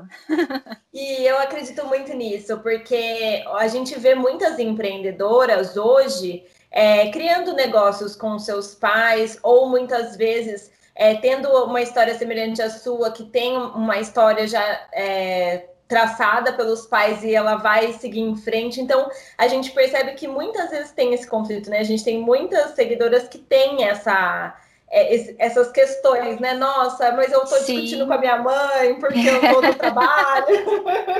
e 0.93 1.25
eu 1.25 1.39
acredito 1.39 1.85
muito 1.85 2.13
nisso, 2.13 2.59
porque 2.59 3.41
a 3.57 3.67
gente 3.69 3.97
vê 3.97 4.13
muitas 4.13 4.59
empreendedoras 4.59 5.77
hoje 5.77 6.43
é, 6.69 7.09
criando 7.09 7.53
negócios 7.53 8.15
com 8.15 8.37
seus 8.37 8.75
pais, 8.75 9.39
ou 9.41 9.69
muitas 9.69 10.17
vezes 10.17 10.69
é, 10.93 11.15
tendo 11.15 11.47
uma 11.63 11.81
história 11.81 12.13
semelhante 12.15 12.61
à 12.61 12.69
sua, 12.69 13.11
que 13.11 13.23
tem 13.23 13.57
uma 13.57 13.97
história 13.97 14.45
já 14.45 14.61
é, 14.91 15.69
traçada 15.87 16.51
pelos 16.53 16.85
pais 16.85 17.23
e 17.23 17.33
ela 17.33 17.55
vai 17.55 17.93
seguir 17.93 18.19
em 18.19 18.35
frente. 18.35 18.81
Então, 18.81 19.09
a 19.37 19.47
gente 19.47 19.71
percebe 19.71 20.11
que 20.15 20.27
muitas 20.27 20.69
vezes 20.69 20.91
tem 20.91 21.13
esse 21.13 21.25
conflito, 21.25 21.69
né? 21.69 21.79
A 21.79 21.83
gente 21.83 22.03
tem 22.03 22.19
muitas 22.19 22.71
seguidoras 22.71 23.29
que 23.29 23.37
têm 23.37 23.85
essa 23.85 24.55
é, 24.91 25.35
essas 25.37 25.71
questões, 25.71 26.39
né? 26.39 26.53
Nossa, 26.53 27.11
mas 27.11 27.31
eu 27.31 27.43
estou 27.43 27.59
discutindo 27.59 28.07
com 28.07 28.13
a 28.13 28.17
minha 28.17 28.37
mãe 28.37 28.99
porque 28.99 29.19
eu 29.19 29.43
estou 29.43 29.61
no 29.61 29.75
trabalho. 29.75 30.47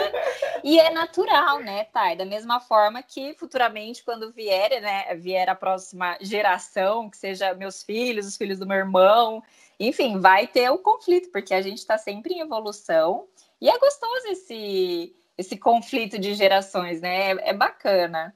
e 0.64 0.80
é 0.80 0.90
natural, 0.90 1.60
né, 1.60 1.84
Thay? 1.86 2.16
Da 2.16 2.26
mesma 2.26 2.60
forma 2.60 3.04
que 3.04 3.34
futuramente, 3.36 4.04
quando 4.04 4.32
vier, 4.32 4.82
né, 4.82 5.14
vier 5.16 5.48
a 5.50 5.56
próxima 5.56 6.18
geração, 6.20 7.10
que 7.10 7.18
seja 7.18 7.54
meus 7.54 7.84
filhos, 7.84 8.26
os 8.26 8.38
filhos 8.38 8.58
do 8.58 8.66
meu 8.66 8.78
irmão, 8.78 9.44
enfim, 9.80 10.20
vai 10.20 10.48
ter 10.48 10.70
o 10.72 10.80
conflito, 10.80 11.30
porque 11.32 11.54
a 11.54 11.62
gente 11.62 11.78
está 11.78 11.98
sempre 11.98 12.34
em 12.34 12.40
evolução. 12.40 13.28
E 13.62 13.70
é 13.70 13.78
gostoso 13.78 14.28
esse, 14.30 15.16
esse 15.38 15.58
conflito 15.58 16.18
de 16.18 16.34
gerações, 16.34 17.02
né? 17.02 17.32
É, 17.32 17.50
é 17.50 17.54
bacana. 17.54 18.34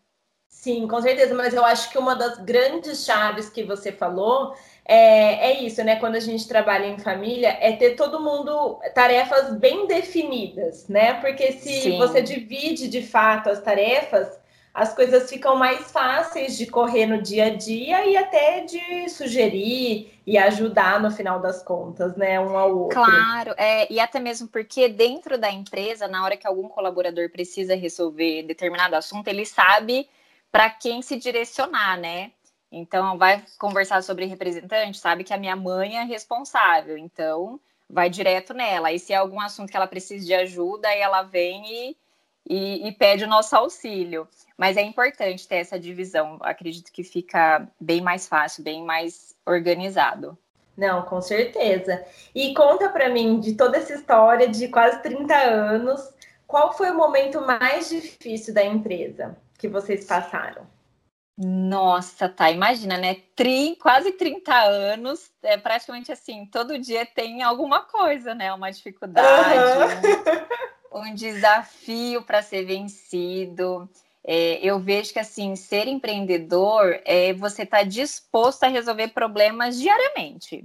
Sim, 0.48 0.88
com 0.88 1.02
certeza, 1.02 1.34
mas 1.34 1.54
eu 1.54 1.66
acho 1.66 1.90
que 1.90 1.98
uma 1.98 2.16
das 2.16 2.38
grandes 2.38 3.04
chaves 3.04 3.50
que 3.50 3.64
você 3.64 3.92
falou 3.92 4.56
é, 4.86 5.52
é 5.52 5.64
isso, 5.64 5.84
né? 5.84 5.96
Quando 5.96 6.16
a 6.16 6.20
gente 6.20 6.48
trabalha 6.48 6.88
em 6.88 6.98
família, 6.98 7.58
é 7.62 7.72
ter 7.74 7.96
todo 7.96 8.20
mundo 8.20 8.80
tarefas 8.94 9.56
bem 9.58 9.88
definidas, 9.88 10.88
né? 10.88 11.14
Porque 11.16 11.54
se 11.54 11.82
Sim. 11.82 11.98
você 11.98 12.22
divide 12.22 12.90
de 12.90 13.02
fato 13.02 13.50
as 13.50 13.62
tarefas, 13.62 14.28
as 14.74 14.94
coisas 14.94 15.30
ficam 15.30 15.56
mais 15.56 15.92
fáceis 15.92 16.58
de 16.58 16.66
correr 16.66 17.06
no 17.06 17.22
dia 17.22 17.46
a 17.46 17.50
dia 17.56 18.06
e 18.06 18.18
até 18.18 18.62
de 18.62 19.08
sugerir 19.08 20.12
e 20.26 20.38
ajudar 20.38 21.00
no 21.00 21.12
final 21.12 21.40
das 21.40 21.62
contas, 21.62 22.16
né, 22.16 22.40
um 22.40 22.58
ao 22.58 22.76
outro. 22.76 23.00
Claro, 23.00 23.54
é, 23.56 23.92
e 23.92 24.00
até 24.00 24.20
mesmo 24.20 24.48
porque 24.48 24.90
dentro 24.90 25.38
da 25.38 25.52
empresa, 25.52 26.08
na 26.08 26.24
hora 26.24 26.36
que 26.36 26.48
algum 26.48 26.68
colaborador 26.68 27.30
precisa 27.30 27.76
resolver 27.76 28.44
determinado 28.44 28.96
assunto, 28.96 29.28
ele 29.28 29.46
sabe 29.46 30.10
para 30.52 30.70
quem 30.72 31.02
se 31.02 31.18
direcionar, 31.18 32.00
né? 32.00 32.32
Então, 32.76 33.20
vai 33.20 33.44
conversar 33.60 34.02
sobre 34.02 34.26
representante, 34.26 34.98
sabe 34.98 35.24
que 35.24 35.32
a 35.32 35.38
minha 35.38 35.56
mãe 35.56 35.96
é 35.96 36.04
responsável, 36.04 36.98
então 36.98 37.60
vai 37.88 38.10
direto 38.10 38.52
nela. 38.52 38.92
E 38.92 38.98
se 38.98 39.14
é 39.14 39.16
algum 39.16 39.40
assunto 39.40 39.70
que 39.70 39.78
ela 39.78 39.86
precisa 39.86 40.26
de 40.26 40.34
ajuda, 40.34 40.88
aí 40.88 41.00
ela 41.00 41.22
vem 41.22 41.64
e, 41.72 41.98
e, 42.50 42.88
e 42.88 42.92
pede 42.92 43.26
o 43.26 43.28
nosso 43.28 43.56
auxílio. 43.56 44.28
Mas 44.58 44.76
é 44.76 44.82
importante 44.82 45.48
ter 45.48 45.58
essa 45.58 45.80
divisão. 45.80 46.40
Acredito 46.42 46.92
que 46.92 47.04
fica 47.04 47.68
bem 47.80 48.02
mais 48.02 48.28
fácil, 48.28 48.64
bem 48.64 48.84
mais 48.84 49.36
organizado. 49.46 50.36
Não, 50.76 51.04
com 51.04 51.22
certeza. 51.22 52.04
E 52.34 52.56
conta 52.56 52.90
para 52.90 53.08
mim 53.08 53.40
de 53.40 53.54
toda 53.54 53.78
essa 53.78 53.94
história 53.94 54.48
de 54.48 54.68
quase 54.70 55.00
30 55.04 55.36
anos, 55.36 56.12
qual 56.48 56.76
foi 56.76 56.90
o 56.90 56.98
momento 56.98 57.40
mais 57.40 57.90
difícil 57.90 58.52
da 58.52 58.64
empresa 58.64 59.38
que 59.60 59.68
vocês 59.68 60.06
passaram? 60.06 60.73
Nossa, 61.38 62.30
tá. 62.30 62.52
Imagina, 62.52 62.98
né? 62.98 63.16
Tri, 63.36 63.76
quase 63.82 64.12
30 64.12 64.54
anos, 64.54 65.32
é 65.42 65.58
praticamente 65.58 66.12
assim, 66.12 66.46
todo 66.46 66.78
dia 66.78 67.06
tem 67.06 67.42
alguma 67.42 67.82
coisa, 67.82 68.36
né? 68.36 68.54
Uma 68.54 68.72
dificuldade, 68.72 70.04
uhum. 70.92 71.02
um, 71.02 71.08
um, 71.10 71.16
desafio 71.16 72.22
para 72.22 72.44
ser 72.44 72.66
vencido. 72.66 73.90
É, 74.24 74.60
eu 74.62 74.80
vejo 74.80 75.12
que 75.12 75.20
assim, 75.20 75.56
ser 75.56 75.88
empreendedor 75.88 77.02
é 77.04 77.34
você 77.34 77.64
estar 77.64 77.80
tá 77.80 77.84
disposto 77.84 78.64
a 78.64 78.68
resolver 78.68 79.08
problemas 79.10 79.80
diariamente. 79.80 80.64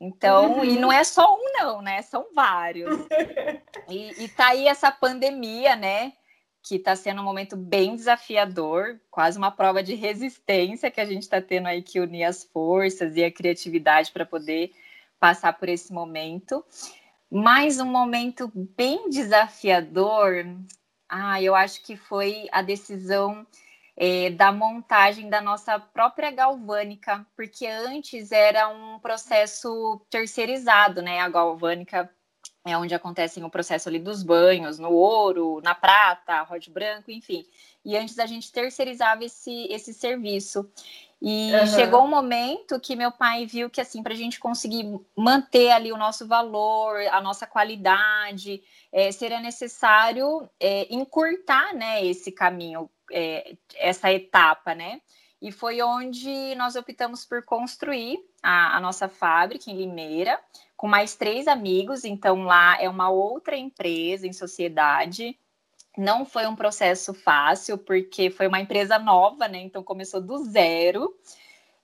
Então, 0.00 0.58
uhum. 0.58 0.64
e 0.64 0.78
não 0.78 0.90
é 0.90 1.04
só 1.04 1.34
um, 1.34 1.52
não, 1.60 1.82
né? 1.82 2.00
São 2.00 2.28
vários. 2.34 2.98
e, 3.90 4.24
e 4.24 4.28
tá 4.28 4.48
aí 4.48 4.68
essa 4.68 4.90
pandemia, 4.90 5.76
né? 5.76 6.14
Que 6.62 6.76
está 6.76 6.94
sendo 6.96 7.20
um 7.20 7.24
momento 7.24 7.56
bem 7.56 7.96
desafiador, 7.96 9.00
quase 9.10 9.38
uma 9.38 9.50
prova 9.50 9.82
de 9.82 9.94
resistência 9.94 10.90
que 10.90 11.00
a 11.00 11.04
gente 11.04 11.22
está 11.22 11.40
tendo 11.40 11.66
aí 11.66 11.82
que 11.82 12.00
unir 12.00 12.24
as 12.24 12.44
forças 12.44 13.16
e 13.16 13.24
a 13.24 13.32
criatividade 13.32 14.10
para 14.12 14.26
poder 14.26 14.72
passar 15.18 15.52
por 15.54 15.68
esse 15.68 15.92
momento. 15.92 16.64
Mas 17.30 17.78
um 17.78 17.86
momento 17.86 18.50
bem 18.54 19.08
desafiador, 19.10 20.46
ah, 21.08 21.40
eu 21.42 21.54
acho 21.54 21.82
que 21.82 21.96
foi 21.96 22.48
a 22.52 22.62
decisão 22.62 23.46
é, 23.96 24.30
da 24.30 24.52
montagem 24.52 25.28
da 25.28 25.40
nossa 25.40 25.78
própria 25.78 26.30
galvânica, 26.30 27.26
porque 27.34 27.66
antes 27.66 28.30
era 28.30 28.68
um 28.68 28.98
processo 29.00 30.00
terceirizado, 30.08 31.02
né? 31.02 31.20
A 31.20 31.28
galvânica 31.28 32.08
é 32.70 32.78
onde 32.78 32.94
acontecem 32.94 33.44
o 33.44 33.50
processo 33.50 33.88
ali 33.88 33.98
dos 33.98 34.22
banhos, 34.22 34.78
no 34.78 34.92
ouro, 34.92 35.60
na 35.62 35.74
prata, 35.74 36.42
rote 36.42 36.70
branco, 36.70 37.10
enfim. 37.10 37.44
E 37.84 37.96
antes 37.96 38.18
a 38.18 38.26
gente 38.26 38.52
terceirizava 38.52 39.24
esse, 39.24 39.66
esse 39.70 39.94
serviço. 39.94 40.70
E 41.20 41.52
uhum. 41.52 41.66
chegou 41.66 42.04
um 42.04 42.08
momento 42.08 42.78
que 42.78 42.94
meu 42.94 43.10
pai 43.10 43.44
viu 43.44 43.68
que, 43.68 43.80
assim, 43.80 44.02
para 44.02 44.12
a 44.12 44.16
gente 44.16 44.38
conseguir 44.38 44.84
manter 45.16 45.70
ali 45.70 45.92
o 45.92 45.96
nosso 45.96 46.26
valor, 46.26 46.96
a 47.10 47.20
nossa 47.20 47.46
qualidade, 47.46 48.62
é, 48.92 49.10
seria 49.10 49.40
necessário 49.40 50.48
é, 50.60 50.86
encurtar, 50.94 51.74
né, 51.74 52.04
esse 52.04 52.30
caminho, 52.30 52.88
é, 53.10 53.56
essa 53.76 54.12
etapa, 54.12 54.74
né? 54.74 55.00
E 55.40 55.52
foi 55.52 55.80
onde 55.82 56.54
nós 56.56 56.74
optamos 56.74 57.24
por 57.24 57.44
construir 57.44 58.18
a, 58.42 58.76
a 58.76 58.80
nossa 58.80 59.08
fábrica 59.08 59.70
em 59.70 59.76
Limeira, 59.76 60.38
com 60.76 60.88
mais 60.88 61.14
três 61.14 61.46
amigos, 61.46 62.04
então 62.04 62.42
lá 62.42 62.80
é 62.80 62.88
uma 62.88 63.08
outra 63.08 63.56
empresa 63.56 64.26
em 64.26 64.32
sociedade. 64.32 65.38
Não 65.96 66.24
foi 66.24 66.46
um 66.46 66.56
processo 66.56 67.12
fácil, 67.14 67.78
porque 67.78 68.30
foi 68.30 68.46
uma 68.46 68.60
empresa 68.60 68.98
nova, 68.98 69.48
né? 69.48 69.58
Então 69.58 69.82
começou 69.82 70.20
do 70.20 70.44
zero. 70.44 71.12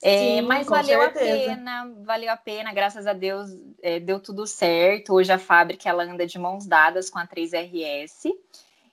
É, 0.03 0.19
Sim, 0.19 0.39
é, 0.39 0.43
mas 0.43 0.67
valeu 0.67 1.01
certeza. 1.01 1.53
a 1.53 1.57
pena, 1.57 1.93
valeu 2.03 2.31
a 2.31 2.37
pena, 2.37 2.75
graças 2.75 3.07
a 3.07 3.13
Deus 3.13 3.51
é, 3.83 3.99
deu 3.99 4.21
tudo 4.21 4.47
certo. 4.47 5.15
Hoje 5.15 5.33
a 5.33 5.39
fábrica 5.39 5.89
ela 5.89 6.05
anda 6.05 6.27
de 6.27 6.39
mãos 6.39 6.67
dadas 6.67 7.09
com 7.09 7.19
a 7.19 7.27
3RS. 7.27 8.33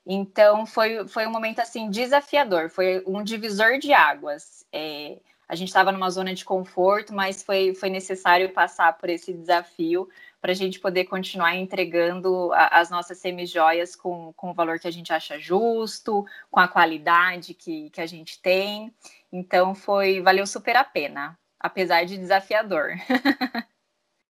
Então 0.05 0.65
foi, 0.65 1.07
foi 1.07 1.27
um 1.27 1.31
momento 1.31 1.59
assim 1.59 1.89
desafiador, 1.89 2.69
foi 2.69 3.03
um 3.05 3.23
divisor 3.23 3.77
de 3.77 3.93
águas. 3.93 4.65
É, 4.71 5.19
a 5.47 5.55
gente 5.55 5.67
estava 5.67 5.91
numa 5.91 6.09
zona 6.09 6.33
de 6.33 6.45
conforto, 6.45 7.13
mas 7.13 7.43
foi, 7.43 7.75
foi 7.75 7.89
necessário 7.89 8.53
passar 8.53 8.97
por 8.97 9.09
esse 9.09 9.33
desafio 9.33 10.07
para 10.39 10.51
a 10.51 10.55
gente 10.55 10.79
poder 10.79 11.05
continuar 11.05 11.55
entregando 11.55 12.51
a, 12.53 12.79
as 12.79 12.89
nossas 12.89 13.19
semijoias 13.19 13.95
com, 13.95 14.33
com 14.33 14.51
o 14.51 14.53
valor 14.53 14.79
que 14.79 14.87
a 14.87 14.91
gente 14.91 15.13
acha 15.13 15.37
justo, 15.37 16.25
com 16.49 16.59
a 16.59 16.67
qualidade 16.67 17.53
que, 17.53 17.89
que 17.91 18.01
a 18.01 18.07
gente 18.07 18.41
tem. 18.41 18.93
Então 19.31 19.75
foi 19.75 20.21
valeu 20.21 20.47
super 20.47 20.75
a 20.75 20.83
pena, 20.83 21.37
apesar 21.59 22.05
de 22.05 22.17
desafiador. 22.17 22.93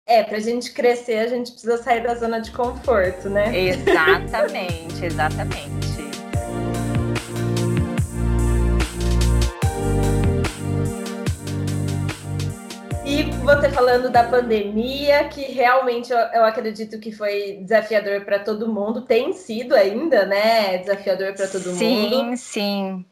É, 0.05 0.23
para 0.23 0.37
a 0.37 0.41
gente 0.41 0.73
crescer, 0.73 1.19
a 1.19 1.27
gente 1.27 1.51
precisa 1.51 1.77
sair 1.77 2.03
da 2.03 2.15
zona 2.15 2.41
de 2.41 2.51
conforto, 2.51 3.29
né? 3.29 3.57
Exatamente, 3.57 5.05
exatamente. 5.05 6.01
E 13.05 13.23
você 13.43 13.69
falando 13.69 14.09
da 14.09 14.23
pandemia, 14.23 15.25
que 15.25 15.41
realmente 15.51 16.11
eu, 16.11 16.17
eu 16.17 16.45
acredito 16.45 16.99
que 16.99 17.11
foi 17.11 17.59
desafiador 17.61 18.21
para 18.21 18.39
todo 18.39 18.71
mundo, 18.71 19.01
tem 19.01 19.33
sido 19.33 19.75
ainda, 19.75 20.25
né? 20.25 20.77
Desafiador 20.77 21.33
para 21.33 21.47
todo 21.47 21.63
sim, 21.73 22.09
mundo. 22.09 22.37
Sim, 22.37 22.37
sim. 22.37 23.05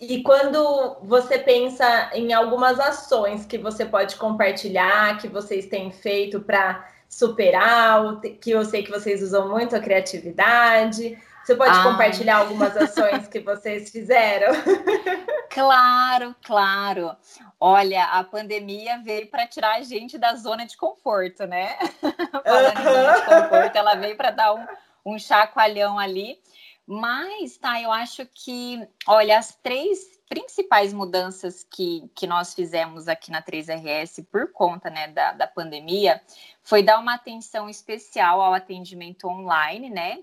E 0.00 0.22
quando 0.22 0.96
você 1.02 1.38
pensa 1.38 2.10
em 2.14 2.32
algumas 2.32 2.80
ações 2.80 3.44
que 3.44 3.58
você 3.58 3.84
pode 3.84 4.16
compartilhar, 4.16 5.18
que 5.18 5.28
vocês 5.28 5.66
têm 5.66 5.92
feito 5.92 6.40
para 6.40 6.88
superar, 7.06 8.20
que 8.40 8.50
eu 8.50 8.64
sei 8.64 8.82
que 8.82 8.90
vocês 8.90 9.22
usam 9.22 9.48
muito 9.48 9.76
a 9.76 9.80
criatividade, 9.80 11.18
você 11.44 11.54
pode 11.54 11.76
ah. 11.76 11.82
compartilhar 11.82 12.36
algumas 12.36 12.74
ações 12.78 13.26
que 13.28 13.40
vocês 13.40 13.90
fizeram? 13.90 14.54
Claro, 15.50 16.34
claro. 16.44 17.16
Olha, 17.58 18.04
a 18.04 18.22
pandemia 18.22 19.00
veio 19.02 19.26
para 19.26 19.46
tirar 19.46 19.76
a 19.76 19.82
gente 19.82 20.16
da 20.16 20.34
zona 20.36 20.64
de 20.64 20.76
conforto, 20.76 21.46
né? 21.46 21.76
Falando 22.00 22.78
em 22.78 22.84
zona 22.84 23.12
de 23.14 23.26
conforto, 23.26 23.76
ela 23.76 23.94
veio 23.96 24.16
para 24.16 24.30
dar 24.30 24.54
um, 24.54 24.66
um 25.04 25.18
chacoalhão 25.18 25.98
ali. 25.98 26.38
Mas, 26.92 27.56
tá, 27.56 27.80
eu 27.80 27.92
acho 27.92 28.26
que, 28.34 28.84
olha, 29.06 29.38
as 29.38 29.54
três 29.62 30.18
principais 30.28 30.92
mudanças 30.92 31.62
que, 31.62 32.10
que 32.16 32.26
nós 32.26 32.52
fizemos 32.52 33.06
aqui 33.06 33.30
na 33.30 33.40
3RS 33.40 34.26
por 34.28 34.50
conta 34.50 34.90
né, 34.90 35.06
da, 35.06 35.30
da 35.30 35.46
pandemia 35.46 36.20
foi 36.64 36.82
dar 36.82 36.98
uma 36.98 37.14
atenção 37.14 37.68
especial 37.68 38.40
ao 38.40 38.52
atendimento 38.52 39.28
online, 39.28 39.88
né? 39.88 40.18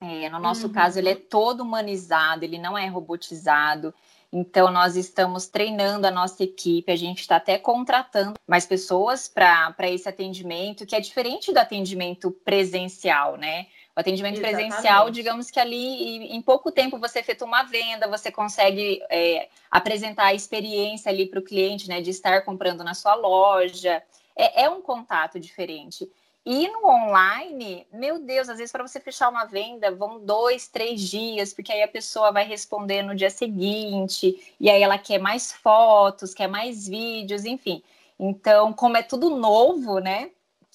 É, 0.00 0.28
no 0.28 0.40
nosso 0.40 0.66
uhum. 0.66 0.72
caso, 0.72 0.98
ele 0.98 1.10
é 1.10 1.14
todo 1.14 1.60
humanizado, 1.60 2.44
ele 2.44 2.58
não 2.58 2.76
é 2.76 2.88
robotizado. 2.88 3.94
Então, 4.32 4.68
nós 4.72 4.96
estamos 4.96 5.46
treinando 5.46 6.08
a 6.08 6.10
nossa 6.10 6.42
equipe, 6.42 6.90
a 6.90 6.96
gente 6.96 7.20
está 7.20 7.36
até 7.36 7.56
contratando 7.56 8.34
mais 8.48 8.66
pessoas 8.66 9.28
para 9.28 9.88
esse 9.88 10.08
atendimento, 10.08 10.84
que 10.84 10.96
é 10.96 11.00
diferente 11.00 11.52
do 11.52 11.58
atendimento 11.58 12.32
presencial, 12.32 13.36
né? 13.36 13.68
O 13.96 14.00
atendimento 14.00 14.38
Exatamente. 14.38 14.68
presencial, 14.68 15.10
digamos 15.10 15.50
que 15.50 15.58
ali 15.58 16.34
em 16.34 16.40
pouco 16.40 16.70
tempo 16.70 16.98
você 16.98 17.18
efetua 17.18 17.46
uma 17.46 17.64
venda, 17.64 18.06
você 18.06 18.30
consegue 18.30 19.02
é, 19.10 19.48
apresentar 19.70 20.26
a 20.26 20.34
experiência 20.34 21.10
ali 21.10 21.26
para 21.26 21.40
o 21.40 21.44
cliente, 21.44 21.88
né, 21.88 22.00
de 22.00 22.10
estar 22.10 22.44
comprando 22.44 22.84
na 22.84 22.94
sua 22.94 23.14
loja. 23.14 24.02
É, 24.36 24.62
é 24.64 24.70
um 24.70 24.80
contato 24.80 25.40
diferente. 25.40 26.08
E 26.44 26.68
no 26.68 26.86
online, 26.86 27.86
meu 27.92 28.18
Deus, 28.18 28.48
às 28.48 28.56
vezes 28.56 28.72
para 28.72 28.86
você 28.86 28.98
fechar 28.98 29.28
uma 29.28 29.44
venda 29.44 29.90
vão 29.94 30.18
dois, 30.24 30.68
três 30.68 31.00
dias, 31.02 31.52
porque 31.52 31.70
aí 31.70 31.82
a 31.82 31.88
pessoa 31.88 32.32
vai 32.32 32.44
responder 32.44 33.02
no 33.02 33.14
dia 33.14 33.28
seguinte, 33.28 34.54
e 34.58 34.70
aí 34.70 34.82
ela 34.82 34.96
quer 34.96 35.18
mais 35.18 35.52
fotos, 35.52 36.32
quer 36.32 36.48
mais 36.48 36.88
vídeos, 36.88 37.44
enfim. 37.44 37.82
Então, 38.18 38.72
como 38.72 38.96
é 38.96 39.02
tudo 39.02 39.30
novo, 39.30 39.98
né? 39.98 40.30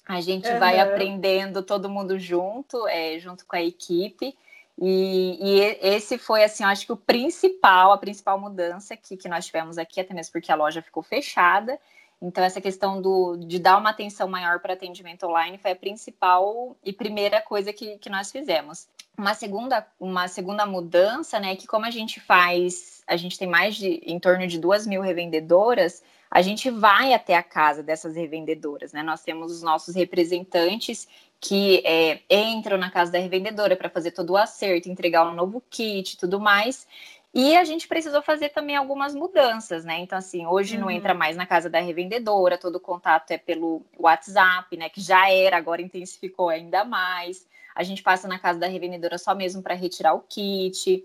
A 0.06 0.20
gente 0.20 0.48
uhum. 0.48 0.58
vai 0.58 0.78
aprendendo 0.78 1.62
todo 1.62 1.88
mundo 1.88 2.18
junto, 2.18 2.86
é, 2.86 3.18
junto 3.18 3.44
com 3.44 3.56
a 3.56 3.62
equipe. 3.62 4.36
E, 4.78 5.38
e, 5.40 5.60
esse 5.80 6.18
foi, 6.18 6.44
assim, 6.44 6.62
eu 6.62 6.68
acho 6.68 6.86
que 6.86 6.92
o 6.92 6.96
principal, 6.96 7.92
a 7.92 7.98
principal 7.98 8.38
mudança 8.38 8.96
que, 8.96 9.16
que 9.16 9.28
nós 9.28 9.46
tivemos 9.46 9.78
aqui, 9.78 10.00
até 10.00 10.14
mesmo 10.14 10.32
porque 10.32 10.52
a 10.52 10.56
loja 10.56 10.82
ficou 10.82 11.02
fechada. 11.02 11.78
Então, 12.20 12.42
essa 12.44 12.60
questão 12.60 13.00
do, 13.00 13.36
de 13.36 13.58
dar 13.58 13.76
uma 13.76 13.90
atenção 13.90 14.28
maior 14.28 14.60
para 14.60 14.72
atendimento 14.72 15.26
online 15.26 15.58
foi 15.58 15.72
a 15.72 15.76
principal 15.76 16.76
e 16.84 16.92
primeira 16.92 17.42
coisa 17.42 17.72
que, 17.72 17.98
que 17.98 18.08
nós 18.08 18.30
fizemos. 18.30 18.88
Uma 19.18 19.34
segunda, 19.34 19.86
uma 19.98 20.28
segunda 20.28 20.64
mudança, 20.64 21.40
né, 21.40 21.52
é 21.52 21.56
que 21.56 21.66
como 21.66 21.84
a 21.84 21.90
gente 21.90 22.20
faz, 22.20 23.02
a 23.06 23.16
gente 23.16 23.38
tem 23.38 23.48
mais 23.48 23.74
de 23.76 24.00
em 24.04 24.18
torno 24.18 24.46
de 24.46 24.58
duas 24.58 24.86
mil 24.86 25.00
revendedoras, 25.00 26.02
a 26.36 26.42
gente 26.42 26.68
vai 26.68 27.14
até 27.14 27.34
a 27.34 27.42
casa 27.42 27.82
dessas 27.82 28.14
revendedoras, 28.14 28.92
né? 28.92 29.02
Nós 29.02 29.22
temos 29.22 29.50
os 29.50 29.62
nossos 29.62 29.94
representantes 29.94 31.08
que 31.40 31.82
é, 31.82 32.20
entram 32.28 32.76
na 32.76 32.90
casa 32.90 33.10
da 33.10 33.18
revendedora 33.18 33.74
para 33.74 33.88
fazer 33.88 34.10
todo 34.10 34.34
o 34.34 34.36
acerto, 34.36 34.90
entregar 34.90 35.26
um 35.26 35.32
novo 35.32 35.62
kit 35.70 36.12
e 36.12 36.16
tudo 36.18 36.38
mais. 36.38 36.86
E 37.32 37.56
a 37.56 37.64
gente 37.64 37.88
precisou 37.88 38.20
fazer 38.20 38.50
também 38.50 38.76
algumas 38.76 39.14
mudanças, 39.14 39.82
né? 39.86 39.98
Então, 40.00 40.18
assim, 40.18 40.44
hoje 40.46 40.74
uhum. 40.74 40.82
não 40.82 40.90
entra 40.90 41.14
mais 41.14 41.38
na 41.38 41.46
casa 41.46 41.70
da 41.70 41.80
revendedora, 41.80 42.58
todo 42.58 42.76
o 42.76 42.80
contato 42.80 43.30
é 43.30 43.38
pelo 43.38 43.82
WhatsApp, 43.98 44.76
né? 44.76 44.90
Que 44.90 45.00
já 45.00 45.30
era, 45.30 45.56
agora 45.56 45.80
intensificou 45.80 46.50
ainda 46.50 46.84
mais. 46.84 47.46
A 47.74 47.82
gente 47.82 48.02
passa 48.02 48.28
na 48.28 48.38
casa 48.38 48.58
da 48.58 48.66
revendedora 48.66 49.16
só 49.16 49.34
mesmo 49.34 49.62
para 49.62 49.74
retirar 49.74 50.12
o 50.12 50.20
kit, 50.20 51.02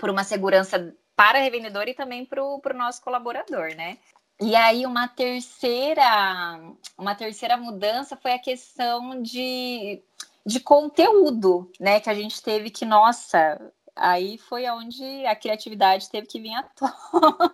por 0.00 0.08
uma 0.08 0.24
segurança 0.24 0.96
para 1.14 1.40
a 1.40 1.42
revendedora 1.42 1.90
e 1.90 1.94
também 1.94 2.24
para 2.24 2.42
o 2.42 2.58
nosso 2.74 3.02
colaborador, 3.02 3.76
né? 3.76 3.98
E 4.42 4.56
aí 4.56 4.84
uma 4.84 5.06
terceira, 5.06 6.60
uma 6.98 7.14
terceira 7.14 7.56
mudança 7.56 8.16
foi 8.16 8.32
a 8.32 8.38
questão 8.40 9.22
de, 9.22 10.02
de 10.44 10.58
conteúdo, 10.58 11.70
né? 11.78 12.00
Que 12.00 12.10
a 12.10 12.14
gente 12.14 12.42
teve 12.42 12.68
que, 12.68 12.84
nossa, 12.84 13.60
aí 13.94 14.36
foi 14.38 14.68
onde 14.68 15.24
a 15.26 15.36
criatividade 15.36 16.10
teve 16.10 16.26
que 16.26 16.40
vir 16.40 16.54
à 16.54 16.62
tona. 16.74 17.52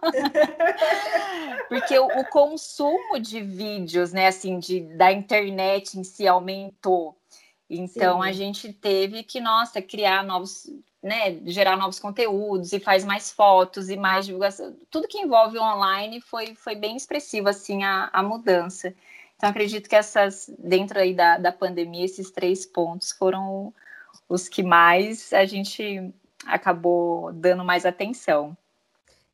Porque 1.69 1.99
o, 1.99 2.07
o, 2.07 2.25
consumo 2.31 3.21
de 3.21 3.43
vídeos, 3.43 4.15
né, 4.15 4.29
assim, 4.29 4.59
de, 4.59 4.81
da 4.97 5.13
internet 5.13 5.99
em 5.99 6.05
si 6.05 6.27
aumentou. 6.27 7.19
Então 7.69 8.23
Sim. 8.23 8.29
a 8.29 8.33
gente 8.33 8.73
teve 8.73 9.23
que, 9.23 9.41
nossa, 9.41 9.83
criar 9.83 10.25
novos, 10.25 10.71
né, 11.03 11.39
gerar 11.47 11.77
novos 11.77 12.01
conteúdos 12.01 12.73
e 12.73 12.81
faz 12.81 13.05
mais 13.05 13.31
fotos 13.31 13.89
e 13.89 13.97
mais 13.97 14.27
divulgação. 14.27 14.77
Tudo 14.91 15.09
que 15.09 15.19
envolve 15.19 15.59
o 15.59 15.63
online 15.63 16.21
foi, 16.21 16.55
foi 16.55 16.75
bem 16.75 16.97
expressivo, 16.97 17.49
assim, 17.49 17.85
a, 17.85 18.11
a 18.13 18.23
mudança. 18.23 18.95
Então, 19.37 19.49
acredito 19.49 19.89
que 19.89 19.95
essas, 19.95 20.51
dentro 20.59 20.99
aí 20.99 21.15
da, 21.15 21.39
da 21.39 21.53
pandemia, 21.53 22.05
esses 22.05 22.31
três 22.31 22.67
pontos 22.67 23.13
foram 23.13 23.73
os 24.29 24.49
que 24.49 24.63
mais 24.63 25.33
a 25.33 25.45
gente 25.45 26.13
acabou 26.45 27.33
dando 27.33 27.65
mais 27.65 27.87
atenção. 27.87 28.57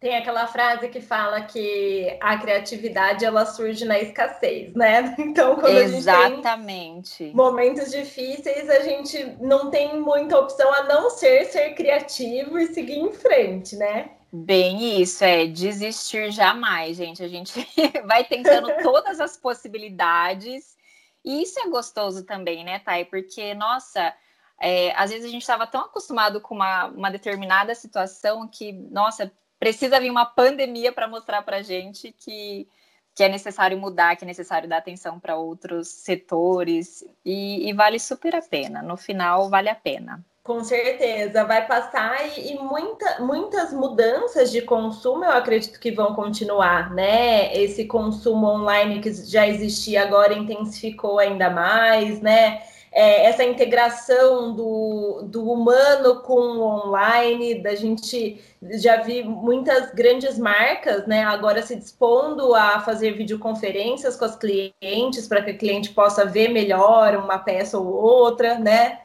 Tem 0.05 0.19
aquela 0.19 0.47
frase 0.47 0.91
que 0.91 1.01
fala 1.01 1.41
que 1.41 2.15
a 2.21 2.37
criatividade 2.37 3.25
ela 3.25 3.47
surge 3.47 3.87
na 3.87 3.99
escassez, 3.99 4.75
né? 4.75 5.15
Então, 5.19 5.57
quando 5.57 5.79
Exatamente. 5.79 6.45
a 6.47 6.57
gente 6.57 7.17
tem 7.17 7.35
momentos 7.35 7.91
difíceis, 7.91 8.69
a 8.69 8.81
gente 8.81 9.25
não 9.41 9.71
tem 9.71 9.99
muita 9.99 10.39
opção 10.39 10.71
a 10.75 10.83
não 10.83 11.09
ser 11.09 11.47
ser 11.47 11.71
criativo 11.71 12.59
e 12.59 12.67
seguir 12.75 12.99
em 12.99 13.15
frente, 13.15 13.77
né? 13.77 14.11
Bem, 14.31 15.01
isso 15.01 15.25
é 15.25 15.47
desistir 15.47 16.31
jamais, 16.31 16.99
gente. 16.99 17.23
A 17.23 17.29
gente 17.29 17.67
vai 18.05 18.25
tentando 18.25 18.69
todas 18.85 19.19
as 19.21 19.39
possibilidades. 19.39 20.77
E 21.25 21.41
isso 21.41 21.59
é 21.61 21.71
gostoso 21.71 22.27
também, 22.27 22.63
né, 22.63 22.79
Thay? 22.79 23.07
Porque, 23.07 23.55
nossa, 23.55 24.13
é, 24.61 24.93
às 24.97 25.11
vezes 25.11 25.25
a 25.25 25.31
gente 25.31 25.41
estava 25.41 25.67
tão 25.67 25.81
acostumado 25.81 26.43
com 26.43 26.55
uma, 26.55 26.89
uma 26.89 27.11
determinada 27.11 27.75
situação 27.75 28.47
que, 28.47 28.71
nossa, 28.71 29.33
precisa 29.65 29.99
vir 29.99 30.11
uma 30.11 30.27
pandemia 30.27 30.93
para 30.93 31.09
mostrar 31.09 31.41
para 31.41 31.63
gente 31.63 32.13
que, 32.13 32.69
que 33.15 33.25
é 33.25 33.31
necessário 33.31 33.79
mudar, 33.79 34.15
que 34.15 34.23
é 34.23 34.27
necessário 34.27 34.69
dar 34.69 34.77
atenção 34.77 35.19
para 35.19 35.37
outros 35.37 35.89
setores 35.89 37.03
e, 37.25 37.67
e, 37.67 37.73
vale 37.73 37.99
super 37.99 38.37
a 38.37 38.43
pena. 38.43 38.83
No 38.83 38.99
final, 38.99 39.49
vale 39.49 39.71
a 39.71 39.75
pena. 39.75 40.23
Com 40.43 40.63
certeza, 40.63 41.45
vai 41.45 41.67
passar 41.67 42.15
e, 42.37 42.53
e 42.53 42.59
muita, 42.59 43.21
muitas 43.21 43.73
mudanças 43.73 44.53
de 44.53 44.61
consumo 44.61 45.25
eu 45.25 45.33
acredito 45.33 45.81
que 45.81 45.91
vão 45.91 46.15
continuar, 46.15 46.93
né? 46.93 47.57
Esse 47.57 47.87
consumo 47.87 48.47
online 48.47 49.01
que 49.01 49.15
já 49.15 49.47
existia 49.47 50.03
agora 50.03 50.35
intensificou 50.35 51.19
ainda 51.19 51.49
mais, 51.49 52.21
né? 52.21 52.61
É, 52.95 53.27
essa 53.27 53.43
integração 53.43 54.55
do, 54.55 55.23
do 55.25 55.51
humano 55.51 56.21
com 56.21 56.35
o 56.35 56.63
online, 56.63 57.61
da 57.61 57.75
gente 57.75 58.41
já 58.79 59.03
vi 59.03 59.25
muitas 59.25 59.93
grandes 59.93 60.39
marcas, 60.39 61.05
né, 61.05 61.25
agora 61.25 61.61
se 61.61 61.75
dispondo 61.75 62.55
a 62.55 62.81
fazer 62.81 63.11
videoconferências 63.15 64.17
com 64.17 64.25
os 64.25 64.37
clientes 64.37 65.27
para 65.27 65.43
que 65.43 65.51
o 65.51 65.59
cliente 65.59 65.91
possa 65.91 66.25
ver 66.25 66.49
melhor 66.49 67.17
uma 67.17 67.37
peça 67.37 67.77
ou 67.77 67.93
outra, 67.93 68.61
né? 68.61 69.01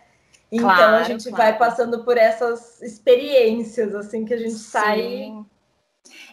Então 0.52 0.68
claro, 0.68 0.96
a 0.96 1.04
gente 1.04 1.24
claro. 1.24 1.38
vai 1.38 1.58
passando 1.58 2.04
por 2.04 2.16
essas 2.16 2.80
experiências 2.84 3.96
assim 3.96 4.24
que 4.24 4.34
a 4.36 4.38
gente 4.38 4.52
Sim. 4.52 4.70
sai 4.70 5.34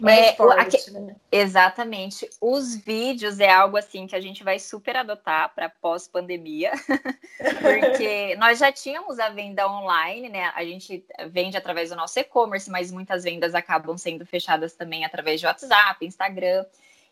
Mais 0.00 0.18
é, 0.18 0.32
forte, 0.34 0.90
né? 0.90 1.16
Exatamente. 1.30 2.28
Os 2.40 2.76
vídeos 2.76 3.40
é 3.40 3.50
algo 3.50 3.76
assim 3.76 4.06
que 4.06 4.16
a 4.16 4.20
gente 4.20 4.42
vai 4.44 4.58
super 4.58 4.96
adotar 4.96 5.54
para 5.54 5.68
pós-pandemia, 5.68 6.72
porque 7.60 8.36
nós 8.36 8.58
já 8.58 8.70
tínhamos 8.72 9.18
a 9.18 9.30
venda 9.30 9.68
online, 9.68 10.28
né? 10.28 10.52
A 10.54 10.64
gente 10.64 11.04
vende 11.30 11.56
através 11.56 11.90
do 11.90 11.96
nosso 11.96 12.18
e-commerce, 12.18 12.70
mas 12.70 12.90
muitas 12.90 13.24
vendas 13.24 13.54
acabam 13.54 13.96
sendo 13.96 14.24
fechadas 14.24 14.74
também 14.74 15.04
através 15.04 15.40
de 15.40 15.46
WhatsApp, 15.46 16.04
Instagram. 16.04 16.64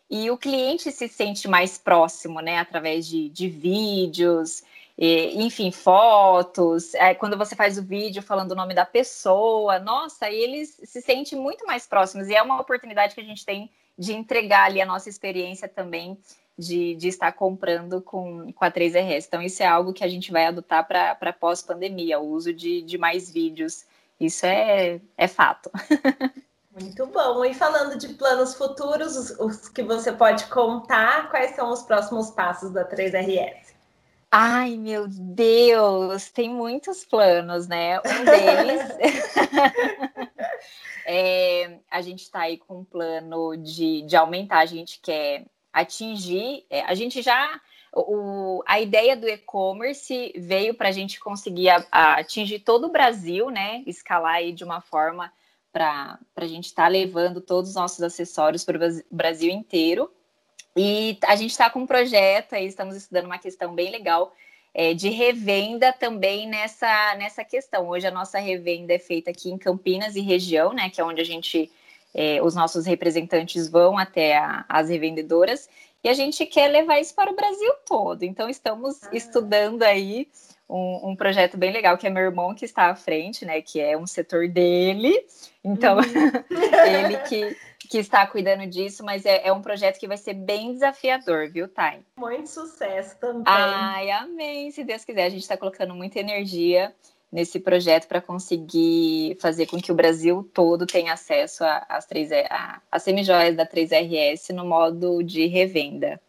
E 0.09 0.29
o 0.29 0.37
cliente 0.37 0.91
se 0.91 1.07
sente 1.07 1.47
mais 1.47 1.77
próximo, 1.77 2.39
né? 2.39 2.59
Através 2.59 3.07
de, 3.07 3.29
de 3.29 3.49
vídeos, 3.49 4.63
e, 4.97 5.43
enfim, 5.43 5.71
fotos. 5.71 6.93
É, 6.93 7.13
quando 7.13 7.37
você 7.37 7.55
faz 7.55 7.77
o 7.77 7.83
vídeo 7.83 8.21
falando 8.21 8.51
o 8.51 8.55
nome 8.55 8.73
da 8.73 8.85
pessoa, 8.85 9.79
nossa, 9.79 10.29
eles 10.29 10.79
se 10.83 11.01
sentem 11.01 11.37
muito 11.37 11.65
mais 11.65 11.85
próximos. 11.85 12.27
E 12.27 12.35
é 12.35 12.41
uma 12.41 12.59
oportunidade 12.61 13.13
que 13.13 13.21
a 13.21 13.25
gente 13.25 13.45
tem 13.45 13.69
de 13.97 14.13
entregar 14.13 14.65
ali 14.65 14.81
a 14.81 14.85
nossa 14.85 15.09
experiência 15.09 15.67
também 15.67 16.17
de, 16.57 16.95
de 16.95 17.09
estar 17.09 17.31
comprando 17.33 18.01
com, 18.01 18.51
com 18.53 18.65
a 18.65 18.71
3RS. 18.71 19.25
Então, 19.27 19.41
isso 19.41 19.61
é 19.61 19.65
algo 19.65 19.93
que 19.93 20.03
a 20.03 20.07
gente 20.07 20.31
vai 20.31 20.45
adotar 20.45 20.87
para 20.87 21.33
pós-pandemia, 21.33 22.19
o 22.19 22.29
uso 22.29 22.53
de, 22.53 22.81
de 22.81 22.97
mais 22.97 23.29
vídeos. 23.29 23.85
Isso 24.19 24.45
é, 24.45 25.01
é 25.17 25.27
fato. 25.27 25.69
Muito 26.71 27.05
bom. 27.07 27.43
E 27.45 27.53
falando 27.53 27.97
de 27.97 28.09
planos 28.15 28.55
futuros, 28.55 29.15
os, 29.15 29.39
os, 29.39 29.69
que 29.69 29.81
você 29.81 30.11
pode 30.11 30.45
contar, 30.47 31.29
quais 31.29 31.55
são 31.55 31.71
os 31.71 31.81
próximos 31.83 32.31
passos 32.31 32.71
da 32.71 32.85
3RS? 32.85 33.64
Ai, 34.37 34.75
meu 34.75 35.07
Deus, 35.07 36.29
tem 36.29 36.49
muitos 36.49 37.05
planos, 37.05 37.69
né? 37.69 37.99
Um 37.99 38.25
deles 38.25 38.81
é, 41.07 41.79
a 41.89 42.01
gente 42.01 42.23
está 42.23 42.41
aí 42.41 42.57
com 42.57 42.79
um 42.79 42.83
plano 42.83 43.55
de, 43.55 44.01
de 44.01 44.13
aumentar, 44.17 44.59
a 44.59 44.65
gente 44.65 44.99
quer 44.99 45.45
atingir, 45.71 46.65
é, 46.69 46.81
a 46.81 46.93
gente 46.93 47.21
já. 47.21 47.61
O, 47.93 48.61
a 48.67 48.81
ideia 48.81 49.15
do 49.15 49.25
e-commerce 49.25 50.33
veio 50.35 50.73
para 50.73 50.89
a 50.89 50.91
gente 50.91 51.17
conseguir 51.17 51.69
a, 51.69 51.87
a 51.89 52.19
atingir 52.19 52.59
todo 52.59 52.87
o 52.87 52.91
Brasil, 52.91 53.49
né? 53.49 53.83
Escalar 53.87 54.33
aí 54.33 54.51
de 54.51 54.65
uma 54.65 54.81
forma 54.81 55.31
para 55.71 56.19
a 56.35 56.45
gente 56.45 56.65
estar 56.65 56.83
tá 56.83 56.89
levando 56.89 57.39
todos 57.39 57.69
os 57.69 57.75
nossos 57.77 58.01
acessórios 58.01 58.65
para 58.65 58.85
o 58.85 59.01
Brasil 59.09 59.49
inteiro. 59.49 60.11
E 60.75 61.17
a 61.23 61.35
gente 61.35 61.51
está 61.51 61.69
com 61.69 61.79
um 61.79 61.87
projeto 61.87 62.53
aí, 62.53 62.65
estamos 62.65 62.95
estudando 62.95 63.25
uma 63.25 63.39
questão 63.39 63.73
bem 63.73 63.91
legal 63.91 64.33
é, 64.73 64.93
de 64.93 65.09
revenda 65.09 65.93
também 65.93 66.47
nessa, 66.47 67.15
nessa 67.15 67.45
questão. 67.45 67.87
Hoje 67.87 68.05
a 68.05 68.11
nossa 68.11 68.39
revenda 68.39 68.93
é 68.93 68.99
feita 68.99 69.31
aqui 69.31 69.49
em 69.49 69.57
Campinas 69.57 70.17
e 70.17 70.21
região, 70.21 70.73
né? 70.73 70.89
Que 70.89 70.99
é 70.99 71.03
onde 71.03 71.21
a 71.21 71.23
gente, 71.23 71.71
é, 72.13 72.41
os 72.43 72.53
nossos 72.53 72.85
representantes 72.85 73.69
vão 73.69 73.97
até 73.97 74.37
a, 74.37 74.65
as 74.67 74.89
revendedoras, 74.89 75.69
e 76.03 76.09
a 76.09 76.13
gente 76.13 76.45
quer 76.45 76.67
levar 76.67 76.99
isso 76.99 77.15
para 77.15 77.31
o 77.31 77.35
Brasil 77.35 77.71
todo. 77.87 78.23
Então 78.23 78.49
estamos 78.49 79.01
ah. 79.03 79.09
estudando 79.13 79.81
aí 79.81 80.27
um, 80.69 81.11
um, 81.11 81.15
projeto 81.15 81.57
bem 81.57 81.71
legal, 81.71 81.97
que 81.97 82.05
é 82.05 82.09
meu 82.09 82.23
irmão 82.23 82.53
que 82.53 82.65
está 82.65 82.89
à 82.89 82.95
frente, 82.95 83.45
né? 83.45 83.61
Que 83.61 83.79
é 83.79 83.97
um 83.97 84.05
setor 84.05 84.49
dele. 84.49 85.25
Então, 85.63 85.97
uhum. 85.97 86.03
ele 86.85 87.17
que 87.19 87.55
que 87.85 87.97
está 87.97 88.25
cuidando 88.27 88.67
disso, 88.67 89.03
mas 89.03 89.25
é, 89.25 89.47
é, 89.47 89.53
um 89.53 89.61
projeto 89.61 89.99
que 89.99 90.07
vai 90.07 90.17
ser 90.17 90.33
bem 90.33 90.73
desafiador, 90.73 91.49
viu, 91.49 91.67
Thay? 91.67 92.05
Muito 92.17 92.49
sucesso 92.49 93.17
também. 93.19 93.43
Ai, 93.45 94.11
amém. 94.11 94.71
Se 94.71 94.83
Deus 94.83 95.05
quiser, 95.05 95.25
a 95.25 95.29
gente 95.29 95.41
está 95.41 95.57
colocando 95.57 95.93
muita 95.93 96.19
energia 96.19 96.93
nesse 97.31 97.59
projeto 97.59 98.07
para 98.07 98.21
conseguir 98.21 99.37
fazer 99.41 99.65
com 99.65 99.81
que 99.81 99.91
o 99.91 99.95
Brasil 99.95 100.49
todo 100.53 100.85
tenha 100.85 101.13
acesso 101.13 101.63
às 101.89 102.05
três 102.05 102.29
a 102.31 102.99
semijoias 102.99 103.55
da 103.55 103.65
3RS 103.65 104.53
no 104.53 104.65
modo 104.65 105.21
de 105.21 105.45
revenda. 105.47 106.19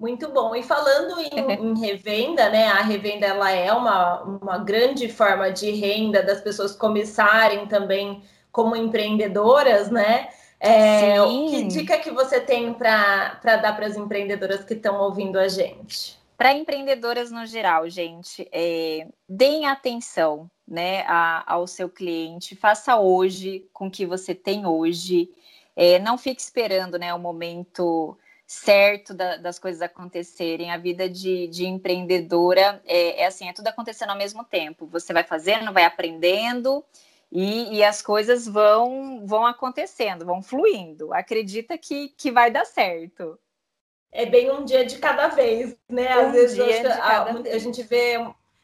Muito 0.00 0.30
bom. 0.30 0.54
E 0.56 0.62
falando 0.62 1.20
em, 1.20 1.28
em, 1.60 1.78
revenda, 1.78 2.48
né? 2.48 2.68
A 2.68 2.80
revenda 2.80 3.26
ela 3.26 3.50
é 3.50 3.70
uma, 3.70 4.22
uma 4.22 4.58
grande 4.58 5.10
forma 5.10 5.50
de 5.50 5.70
renda 5.72 6.22
das 6.22 6.40
pessoas 6.40 6.74
começarem 6.74 7.66
também 7.66 8.22
como 8.50 8.74
empreendedoras, 8.74 9.90
né? 9.90 10.28
É, 10.60 11.14
que 11.48 11.64
dica 11.64 11.98
que 11.98 12.10
você 12.10 12.38
tem 12.38 12.74
para 12.74 13.40
dar 13.42 13.74
para 13.74 13.86
as 13.86 13.96
empreendedoras 13.96 14.62
que 14.62 14.74
estão 14.74 15.00
ouvindo 15.00 15.38
a 15.38 15.48
gente? 15.48 16.20
Para 16.36 16.52
empreendedoras 16.52 17.30
no 17.30 17.46
geral, 17.46 17.88
gente, 17.88 18.46
é, 18.52 19.06
deem 19.28 19.66
atenção 19.66 20.50
né, 20.68 21.02
a, 21.06 21.44
ao 21.46 21.66
seu 21.66 21.88
cliente, 21.88 22.54
faça 22.54 22.96
hoje 22.98 23.66
com 23.72 23.86
o 23.86 23.90
que 23.90 24.04
você 24.04 24.34
tem 24.34 24.66
hoje. 24.66 25.30
É, 25.74 25.98
não 25.98 26.18
fique 26.18 26.40
esperando 26.40 26.98
né, 26.98 27.12
o 27.14 27.18
momento 27.18 28.16
certo 28.46 29.14
da, 29.14 29.36
das 29.36 29.58
coisas 29.58 29.80
acontecerem. 29.80 30.70
A 30.70 30.76
vida 30.76 31.08
de, 31.08 31.46
de 31.48 31.66
empreendedora 31.66 32.82
é, 32.84 33.22
é, 33.22 33.26
assim, 33.26 33.48
é 33.48 33.52
tudo 33.52 33.68
acontecendo 33.68 34.10
ao 34.10 34.18
mesmo 34.18 34.44
tempo. 34.44 34.86
Você 34.86 35.12
vai 35.12 35.24
fazendo, 35.24 35.72
vai 35.72 35.84
aprendendo 35.84 36.84
e, 37.32 37.76
e, 37.76 37.84
as 37.84 38.02
coisas 38.02 38.46
vão 38.46 39.24
vão 39.24 39.46
acontecendo, 39.46 40.24
vão 40.24 40.42
fluindo. 40.42 41.14
Acredita 41.14 41.78
que, 41.78 42.08
que 42.08 42.30
vai 42.30 42.50
dar 42.50 42.64
certo. 42.64 43.38
É 44.12 44.26
bem 44.26 44.50
um 44.50 44.64
dia 44.64 44.84
de 44.84 44.98
cada 44.98 45.28
vez, 45.28 45.76
né? 45.88 46.08
Às 46.08 46.28
um 46.28 46.32
vezes 46.32 46.58
a, 46.86 47.24
a, 47.24 47.58
gente 47.58 47.82
vê 47.84 48.18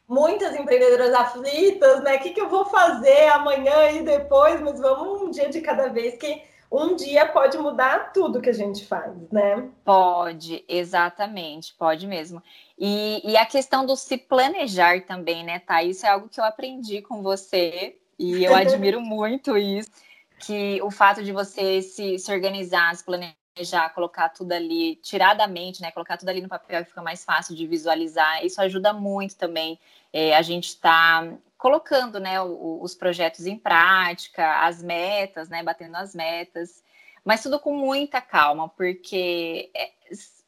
muitas 0.07 0.53
empreendedoras 0.55 1.13
aflitas, 1.13 2.03
né? 2.03 2.15
O 2.15 2.19
que, 2.19 2.31
que 2.31 2.41
eu 2.41 2.49
vou 2.49 2.65
fazer 2.65 3.29
amanhã 3.29 3.91
e 3.91 4.03
depois? 4.03 4.59
Mas 4.59 4.79
vamos 4.79 5.21
um 5.21 5.29
dia 5.29 5.49
de 5.49 5.61
cada 5.61 5.87
vez, 5.87 6.17
que 6.17 6.43
um 6.69 6.95
dia 6.95 7.25
pode 7.25 7.57
mudar 7.57 8.11
tudo 8.11 8.41
que 8.41 8.49
a 8.49 8.53
gente 8.53 8.85
faz, 8.85 9.13
né? 9.31 9.69
Pode, 9.85 10.65
exatamente, 10.67 11.73
pode 11.75 12.05
mesmo. 12.05 12.43
E, 12.77 13.21
e 13.23 13.37
a 13.37 13.45
questão 13.45 13.85
do 13.85 13.95
se 13.95 14.17
planejar 14.17 15.05
também, 15.05 15.45
né, 15.45 15.59
Tá? 15.59 15.81
Isso 15.81 16.05
é 16.05 16.09
algo 16.09 16.27
que 16.27 16.39
eu 16.39 16.43
aprendi 16.43 17.01
com 17.01 17.23
você 17.23 17.97
e 18.17 18.43
eu 18.43 18.55
admiro 18.55 18.99
muito 18.99 19.57
isso, 19.57 19.91
que 20.39 20.81
o 20.81 20.91
fato 20.91 21.23
de 21.23 21.31
você 21.31 21.81
se, 21.81 22.17
se 22.19 22.31
organizar, 22.31 22.95
se 22.95 23.03
planejar, 23.03 23.89
colocar 23.93 24.29
tudo 24.29 24.51
ali, 24.51 24.95
tirar 24.97 25.33
da 25.33 25.47
mente, 25.47 25.81
né? 25.81 25.91
Colocar 25.91 26.17
tudo 26.17 26.29
ali 26.29 26.41
no 26.41 26.49
papel 26.49 26.85
fica 26.85 27.01
mais 27.01 27.23
fácil 27.23 27.55
de 27.55 27.65
visualizar. 27.65 28.45
Isso 28.45 28.61
ajuda 28.61 28.93
muito 28.93 29.35
também. 29.35 29.79
É, 30.13 30.35
a 30.35 30.41
gente 30.41 30.69
está 30.69 31.27
colocando 31.57 32.19
né, 32.19 32.39
o, 32.41 32.79
os 32.81 32.93
projetos 32.93 33.47
em 33.47 33.57
prática, 33.57 34.65
as 34.65 34.81
metas, 34.81 35.49
né? 35.49 35.63
Batendo 35.63 35.95
as 35.95 36.13
metas, 36.13 36.83
mas 37.25 37.41
tudo 37.43 37.59
com 37.59 37.75
muita 37.75 38.21
calma, 38.21 38.69
porque 38.69 39.69
é, 39.75 39.91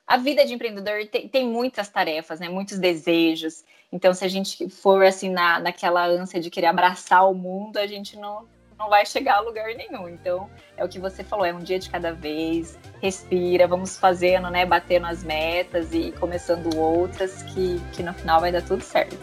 a 0.08 0.18
vida 0.18 0.46
de 0.46 0.54
empreendedor 0.54 1.06
tem, 1.08 1.28
tem, 1.28 1.48
muitas 1.48 1.90
tarefas, 1.90 2.40
né? 2.40 2.48
Muitos 2.50 2.80
desejos. 2.80 3.64
Então, 3.92 4.14
se 4.14 4.24
a 4.24 4.28
gente 4.28 4.70
for 4.70 5.04
assim 5.04 5.30
na, 5.30 5.60
naquela 5.60 6.06
ânsia 6.06 6.40
de 6.40 6.50
querer 6.50 6.68
abraçar 6.68 7.30
o 7.30 7.34
mundo, 7.34 7.78
a 7.78 7.88
gente 7.88 8.16
não, 8.18 8.48
não 8.78 8.88
vai 8.88 9.04
chegar 9.04 9.38
a 9.38 9.40
lugar 9.40 9.74
nenhum. 9.76 10.08
Então, 10.08 10.48
é 10.78 10.86
o 10.86 10.88
que 10.88 11.00
você 11.00 11.24
falou, 11.24 11.44
é 11.44 11.54
um 11.54 11.60
dia 11.60 11.80
de 11.80 11.90
cada 11.90 12.14
vez, 12.14 12.78
respira, 13.02 13.68
vamos 13.68 13.98
fazendo, 13.98 14.50
né? 14.52 14.64
Batendo 14.64 15.08
as 15.08 15.24
metas 15.24 15.92
e 15.92 16.12
começando 16.20 16.78
outras, 16.78 17.42
que, 17.44 17.82
que 17.94 18.04
no 18.04 18.14
final 18.14 18.40
vai 18.40 18.52
dar 18.52 18.62
tudo 18.62 18.84
certo. 18.84 19.18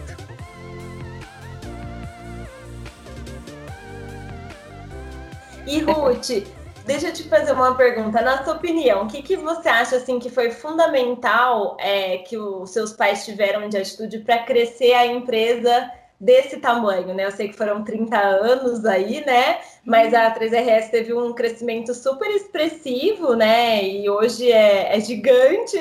E 5.64 5.80
Ruth, 5.80 6.44
Deixa 6.86 7.08
eu 7.08 7.12
te 7.12 7.24
fazer 7.24 7.50
uma 7.50 7.74
pergunta. 7.74 8.22
Na 8.22 8.44
sua 8.44 8.54
opinião, 8.54 9.02
o 9.02 9.08
que, 9.08 9.20
que 9.20 9.36
você 9.36 9.68
acha 9.68 9.96
assim 9.96 10.20
que 10.20 10.30
foi 10.30 10.52
fundamental 10.52 11.76
é, 11.80 12.18
que 12.18 12.38
os 12.38 12.70
seus 12.70 12.92
pais 12.92 13.24
tiveram 13.24 13.68
de 13.68 13.76
atitude 13.76 14.20
para 14.20 14.44
crescer 14.44 14.92
a 14.92 15.04
empresa 15.04 15.90
desse 16.18 16.58
tamanho, 16.58 17.12
né? 17.12 17.24
Eu 17.26 17.32
sei 17.32 17.48
que 17.48 17.56
foram 17.56 17.82
30 17.82 18.16
anos 18.16 18.84
aí, 18.84 19.26
né? 19.26 19.60
Mas 19.84 20.14
a 20.14 20.32
3RS 20.32 20.90
teve 20.90 21.12
um 21.12 21.32
crescimento 21.32 21.92
super 21.92 22.30
expressivo, 22.30 23.34
né? 23.34 23.82
E 23.84 24.08
hoje 24.08 24.50
é, 24.50 24.96
é 24.96 25.00
gigante. 25.00 25.76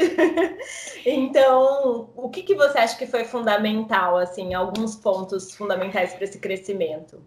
então, 1.06 2.10
o 2.16 2.30
que, 2.30 2.42
que 2.42 2.56
você 2.56 2.80
acha 2.80 2.98
que 2.98 3.06
foi 3.06 3.26
fundamental, 3.26 4.18
assim, 4.18 4.56
alguns 4.56 4.96
pontos 4.96 5.54
fundamentais 5.54 6.14
para 6.14 6.24
esse 6.24 6.40
crescimento? 6.40 7.22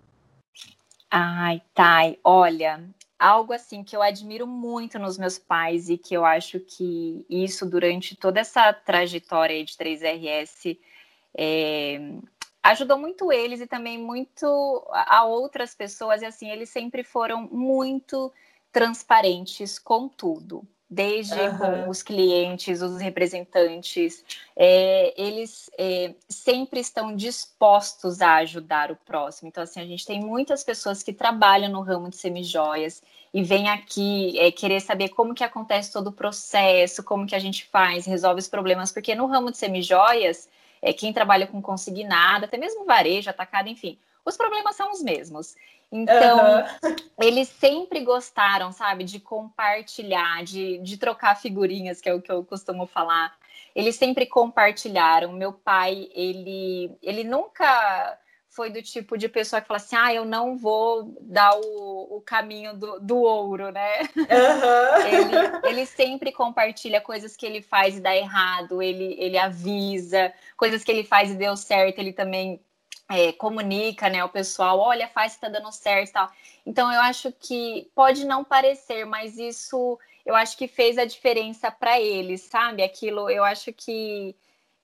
Ai, 1.10 1.62
Thay, 1.74 2.18
olha, 2.22 2.84
algo 3.18 3.52
assim 3.52 3.82
que 3.82 3.96
eu 3.96 4.02
admiro 4.02 4.46
muito 4.46 4.98
nos 4.98 5.18
meus 5.18 5.38
pais 5.38 5.88
e 5.88 5.98
que 5.98 6.14
eu 6.14 6.24
acho 6.24 6.60
que 6.60 7.24
isso 7.28 7.68
durante 7.68 8.16
toda 8.16 8.40
essa 8.40 8.72
trajetória 8.72 9.64
de 9.64 9.74
3RS 9.74 10.78
é, 11.36 11.98
ajudou 12.62 12.98
muito 12.98 13.32
eles 13.32 13.60
e 13.60 13.66
também 13.66 13.98
muito 13.98 14.46
a 14.92 15.24
outras 15.24 15.74
pessoas 15.74 16.22
e 16.22 16.26
assim 16.26 16.50
eles 16.50 16.70
sempre 16.70 17.02
foram 17.02 17.42
muito 17.50 18.32
transparentes 18.70 19.78
com 19.78 20.08
tudo. 20.08 20.66
Desde 20.90 21.38
uhum. 21.38 21.58
com 21.58 21.90
os 21.90 22.02
clientes, 22.02 22.80
os 22.80 22.98
representantes, 22.98 24.24
é, 24.56 25.12
eles 25.20 25.70
é, 25.78 26.14
sempre 26.28 26.80
estão 26.80 27.14
dispostos 27.14 28.22
a 28.22 28.36
ajudar 28.36 28.90
o 28.90 28.96
próximo. 28.96 29.48
Então, 29.48 29.62
assim, 29.62 29.80
a 29.80 29.84
gente 29.84 30.06
tem 30.06 30.20
muitas 30.20 30.64
pessoas 30.64 31.02
que 31.02 31.12
trabalham 31.12 31.70
no 31.70 31.82
ramo 31.82 32.08
de 32.08 32.16
semijoias 32.16 33.02
e 33.34 33.42
vêm 33.42 33.68
aqui 33.68 34.38
é, 34.38 34.50
querer 34.50 34.80
saber 34.80 35.10
como 35.10 35.34
que 35.34 35.44
acontece 35.44 35.92
todo 35.92 36.06
o 36.06 36.12
processo, 36.12 37.04
como 37.04 37.26
que 37.26 37.34
a 37.34 37.38
gente 37.38 37.66
faz, 37.66 38.06
resolve 38.06 38.40
os 38.40 38.48
problemas, 38.48 38.90
porque 38.90 39.14
no 39.14 39.26
ramo 39.26 39.50
de 39.50 39.58
semijoias, 39.58 40.48
é, 40.80 40.94
quem 40.94 41.12
trabalha 41.12 41.46
com 41.46 41.60
consignado, 41.60 42.46
até 42.46 42.56
mesmo 42.56 42.86
varejo, 42.86 43.28
atacado, 43.28 43.68
enfim, 43.68 43.98
os 44.28 44.36
problemas 44.36 44.76
são 44.76 44.92
os 44.92 45.02
mesmos. 45.02 45.56
Então, 45.90 46.58
uhum. 46.82 46.96
eles 47.18 47.48
sempre 47.48 48.00
gostaram, 48.00 48.70
sabe, 48.72 49.04
de 49.04 49.18
compartilhar, 49.18 50.44
de, 50.44 50.78
de 50.78 50.98
trocar 50.98 51.34
figurinhas, 51.40 52.00
que 52.00 52.08
é 52.08 52.14
o 52.14 52.20
que 52.20 52.30
eu 52.30 52.44
costumo 52.44 52.86
falar. 52.86 53.34
Eles 53.74 53.96
sempre 53.96 54.26
compartilharam. 54.26 55.32
Meu 55.32 55.52
pai, 55.52 56.10
ele, 56.12 56.92
ele 57.02 57.24
nunca 57.24 58.18
foi 58.50 58.70
do 58.70 58.82
tipo 58.82 59.16
de 59.16 59.28
pessoa 59.28 59.62
que 59.62 59.68
fala 59.68 59.78
assim: 59.78 59.96
ah, 59.96 60.12
eu 60.12 60.24
não 60.24 60.58
vou 60.58 61.16
dar 61.22 61.54
o, 61.56 62.16
o 62.16 62.20
caminho 62.20 62.76
do, 62.76 63.00
do 63.00 63.16
ouro, 63.18 63.70
né? 63.70 64.00
Uhum. 64.16 65.06
ele, 65.06 65.68
ele 65.68 65.86
sempre 65.86 66.32
compartilha 66.32 67.00
coisas 67.00 67.36
que 67.36 67.46
ele 67.46 67.62
faz 67.62 67.96
e 67.96 68.00
dá 68.00 68.14
errado, 68.14 68.82
ele, 68.82 69.16
ele 69.18 69.38
avisa, 69.38 70.32
coisas 70.56 70.84
que 70.84 70.90
ele 70.90 71.04
faz 71.04 71.30
e 71.30 71.34
deu 71.34 71.56
certo, 71.56 71.98
ele 71.98 72.12
também 72.12 72.60
é, 73.08 73.32
comunica, 73.32 74.08
né, 74.10 74.22
o 74.22 74.28
pessoal, 74.28 74.78
olha, 74.78 75.08
faz 75.08 75.34
que 75.34 75.40
tá 75.40 75.48
dando 75.48 75.72
certo 75.72 76.10
e 76.10 76.12
tal. 76.12 76.30
Então 76.66 76.92
eu 76.92 77.00
acho 77.00 77.32
que 77.32 77.90
pode 77.94 78.26
não 78.26 78.44
parecer, 78.44 79.06
mas 79.06 79.38
isso 79.38 79.98
eu 80.26 80.34
acho 80.34 80.58
que 80.58 80.68
fez 80.68 80.98
a 80.98 81.06
diferença 81.06 81.70
para 81.70 81.98
eles, 81.98 82.42
sabe? 82.42 82.82
Aquilo, 82.82 83.30
eu 83.30 83.42
acho 83.42 83.72
que, 83.72 84.36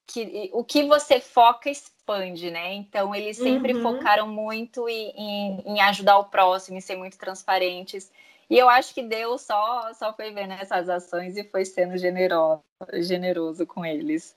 que 0.07 0.49
o 0.51 0.63
que 0.63 0.83
você 0.83 1.19
foca 1.19 1.69
expande, 1.69 2.49
né? 2.49 2.73
Então 2.73 3.13
eles 3.13 3.37
sempre 3.37 3.75
uhum. 3.75 3.83
focaram 3.83 4.27
muito 4.27 4.89
em, 4.89 5.11
em, 5.15 5.63
em, 5.63 5.81
ajudar 5.81 6.17
o 6.17 6.25
próximo, 6.25 6.77
em 6.77 6.81
ser 6.81 6.95
muito 6.95 7.17
transparentes. 7.19 8.11
E 8.49 8.57
eu 8.57 8.67
acho 8.67 8.91
que 8.93 9.03
Deus 9.03 9.43
só, 9.43 9.93
só 9.93 10.13
foi 10.13 10.31
vendo 10.31 10.53
essas 10.53 10.89
ações 10.89 11.37
e 11.37 11.43
foi 11.43 11.63
sendo 11.63 11.95
generoso, 11.95 12.63
generoso 12.93 13.67
com 13.67 13.85
eles. 13.85 14.35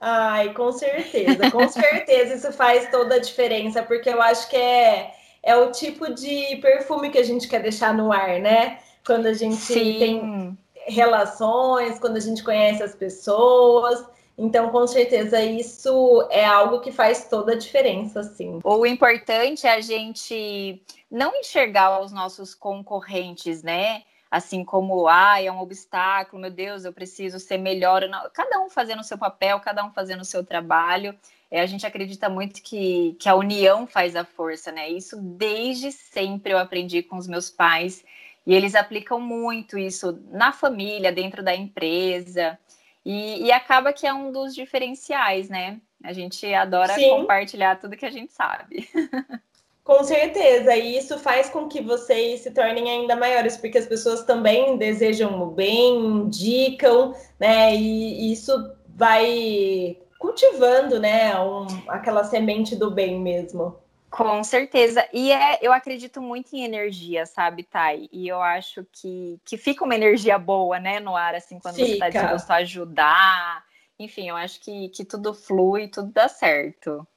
Ai, 0.00 0.52
com 0.52 0.70
certeza, 0.70 1.50
com 1.50 1.68
certeza 1.68 2.34
isso 2.34 2.52
faz 2.52 2.88
toda 2.90 3.16
a 3.16 3.18
diferença, 3.18 3.82
porque 3.82 4.08
eu 4.08 4.22
acho 4.22 4.48
que 4.48 4.56
é, 4.56 5.14
é 5.42 5.56
o 5.56 5.72
tipo 5.72 6.14
de 6.14 6.56
perfume 6.56 7.10
que 7.10 7.18
a 7.18 7.24
gente 7.24 7.48
quer 7.48 7.60
deixar 7.60 7.92
no 7.92 8.12
ar, 8.12 8.38
né? 8.38 8.78
Quando 9.04 9.26
a 9.26 9.32
gente 9.32 9.56
Sim. 9.56 9.98
tem 9.98 10.58
relações, 10.86 11.98
quando 11.98 12.16
a 12.16 12.20
gente 12.20 12.42
conhece 12.44 12.82
as 12.82 12.94
pessoas. 12.94 14.04
Então, 14.36 14.70
com 14.70 14.86
certeza, 14.86 15.42
isso 15.42 16.26
é 16.30 16.44
algo 16.44 16.80
que 16.80 16.92
faz 16.92 17.28
toda 17.28 17.52
a 17.52 17.56
diferença, 17.56 18.22
sim. 18.22 18.60
O 18.62 18.86
importante 18.86 19.66
é 19.66 19.72
a 19.72 19.80
gente 19.80 20.80
não 21.10 21.34
enxergar 21.34 22.00
os 22.00 22.12
nossos 22.12 22.54
concorrentes, 22.54 23.64
né? 23.64 24.02
Assim 24.30 24.64
como, 24.64 25.08
ah, 25.08 25.42
é 25.42 25.50
um 25.50 25.60
obstáculo, 25.60 26.42
meu 26.42 26.50
Deus, 26.50 26.84
eu 26.84 26.92
preciso 26.92 27.38
ser 27.38 27.58
melhor. 27.58 28.02
Cada 28.32 28.60
um 28.60 28.68
fazendo 28.68 29.00
o 29.00 29.04
seu 29.04 29.16
papel, 29.16 29.60
cada 29.60 29.84
um 29.84 29.90
fazendo 29.90 30.20
o 30.20 30.24
seu 30.24 30.44
trabalho. 30.44 31.14
É, 31.50 31.60
a 31.60 31.66
gente 31.66 31.86
acredita 31.86 32.28
muito 32.28 32.62
que, 32.62 33.16
que 33.18 33.28
a 33.28 33.34
união 33.34 33.86
faz 33.86 34.14
a 34.14 34.24
força, 34.24 34.70
né? 34.70 34.88
Isso 34.90 35.16
desde 35.20 35.90
sempre 35.90 36.52
eu 36.52 36.58
aprendi 36.58 37.02
com 37.02 37.16
os 37.16 37.26
meus 37.26 37.48
pais. 37.48 38.04
E 38.46 38.54
eles 38.54 38.74
aplicam 38.74 39.20
muito 39.20 39.78
isso 39.78 40.22
na 40.30 40.52
família, 40.52 41.10
dentro 41.10 41.42
da 41.42 41.54
empresa. 41.54 42.58
E, 43.04 43.46
e 43.46 43.52
acaba 43.52 43.92
que 43.92 44.06
é 44.06 44.12
um 44.12 44.30
dos 44.30 44.54
diferenciais, 44.54 45.48
né? 45.48 45.80
A 46.04 46.12
gente 46.12 46.52
adora 46.52 46.94
Sim. 46.94 47.08
compartilhar 47.08 47.76
tudo 47.76 47.96
que 47.96 48.06
a 48.06 48.10
gente 48.10 48.32
sabe. 48.32 48.88
Com 49.88 50.04
certeza, 50.04 50.76
e 50.76 50.98
isso 50.98 51.18
faz 51.18 51.48
com 51.48 51.66
que 51.66 51.80
vocês 51.80 52.40
se 52.42 52.50
tornem 52.50 52.90
ainda 52.90 53.16
maiores, 53.16 53.56
porque 53.56 53.78
as 53.78 53.86
pessoas 53.86 54.22
também 54.22 54.76
desejam 54.76 55.42
o 55.42 55.46
bem, 55.46 55.96
indicam, 55.98 57.14
né? 57.40 57.74
E 57.74 58.30
isso 58.30 58.52
vai 58.86 59.96
cultivando, 60.18 61.00
né? 61.00 61.40
Um, 61.40 61.66
aquela 61.88 62.22
semente 62.22 62.76
do 62.76 62.90
bem 62.90 63.18
mesmo. 63.18 63.78
Com 64.10 64.44
certeza. 64.44 65.08
E 65.10 65.32
é, 65.32 65.58
eu 65.62 65.72
acredito 65.72 66.20
muito 66.20 66.54
em 66.54 66.64
energia, 66.64 67.24
sabe, 67.24 67.62
Thay? 67.62 68.10
E 68.12 68.28
eu 68.28 68.42
acho 68.42 68.86
que, 68.92 69.40
que 69.42 69.56
fica 69.56 69.86
uma 69.86 69.94
energia 69.94 70.38
boa, 70.38 70.78
né, 70.78 71.00
no 71.00 71.16
ar, 71.16 71.34
assim, 71.34 71.58
quando 71.58 71.76
fica. 71.76 71.86
você 71.86 71.92
está 71.94 72.08
disposto 72.10 72.50
a 72.50 72.56
ajudar. 72.56 73.64
Enfim, 73.98 74.28
eu 74.28 74.36
acho 74.36 74.60
que, 74.60 74.90
que 74.90 75.02
tudo 75.02 75.32
flui, 75.32 75.88
tudo 75.88 76.12
dá 76.12 76.28
certo. 76.28 77.08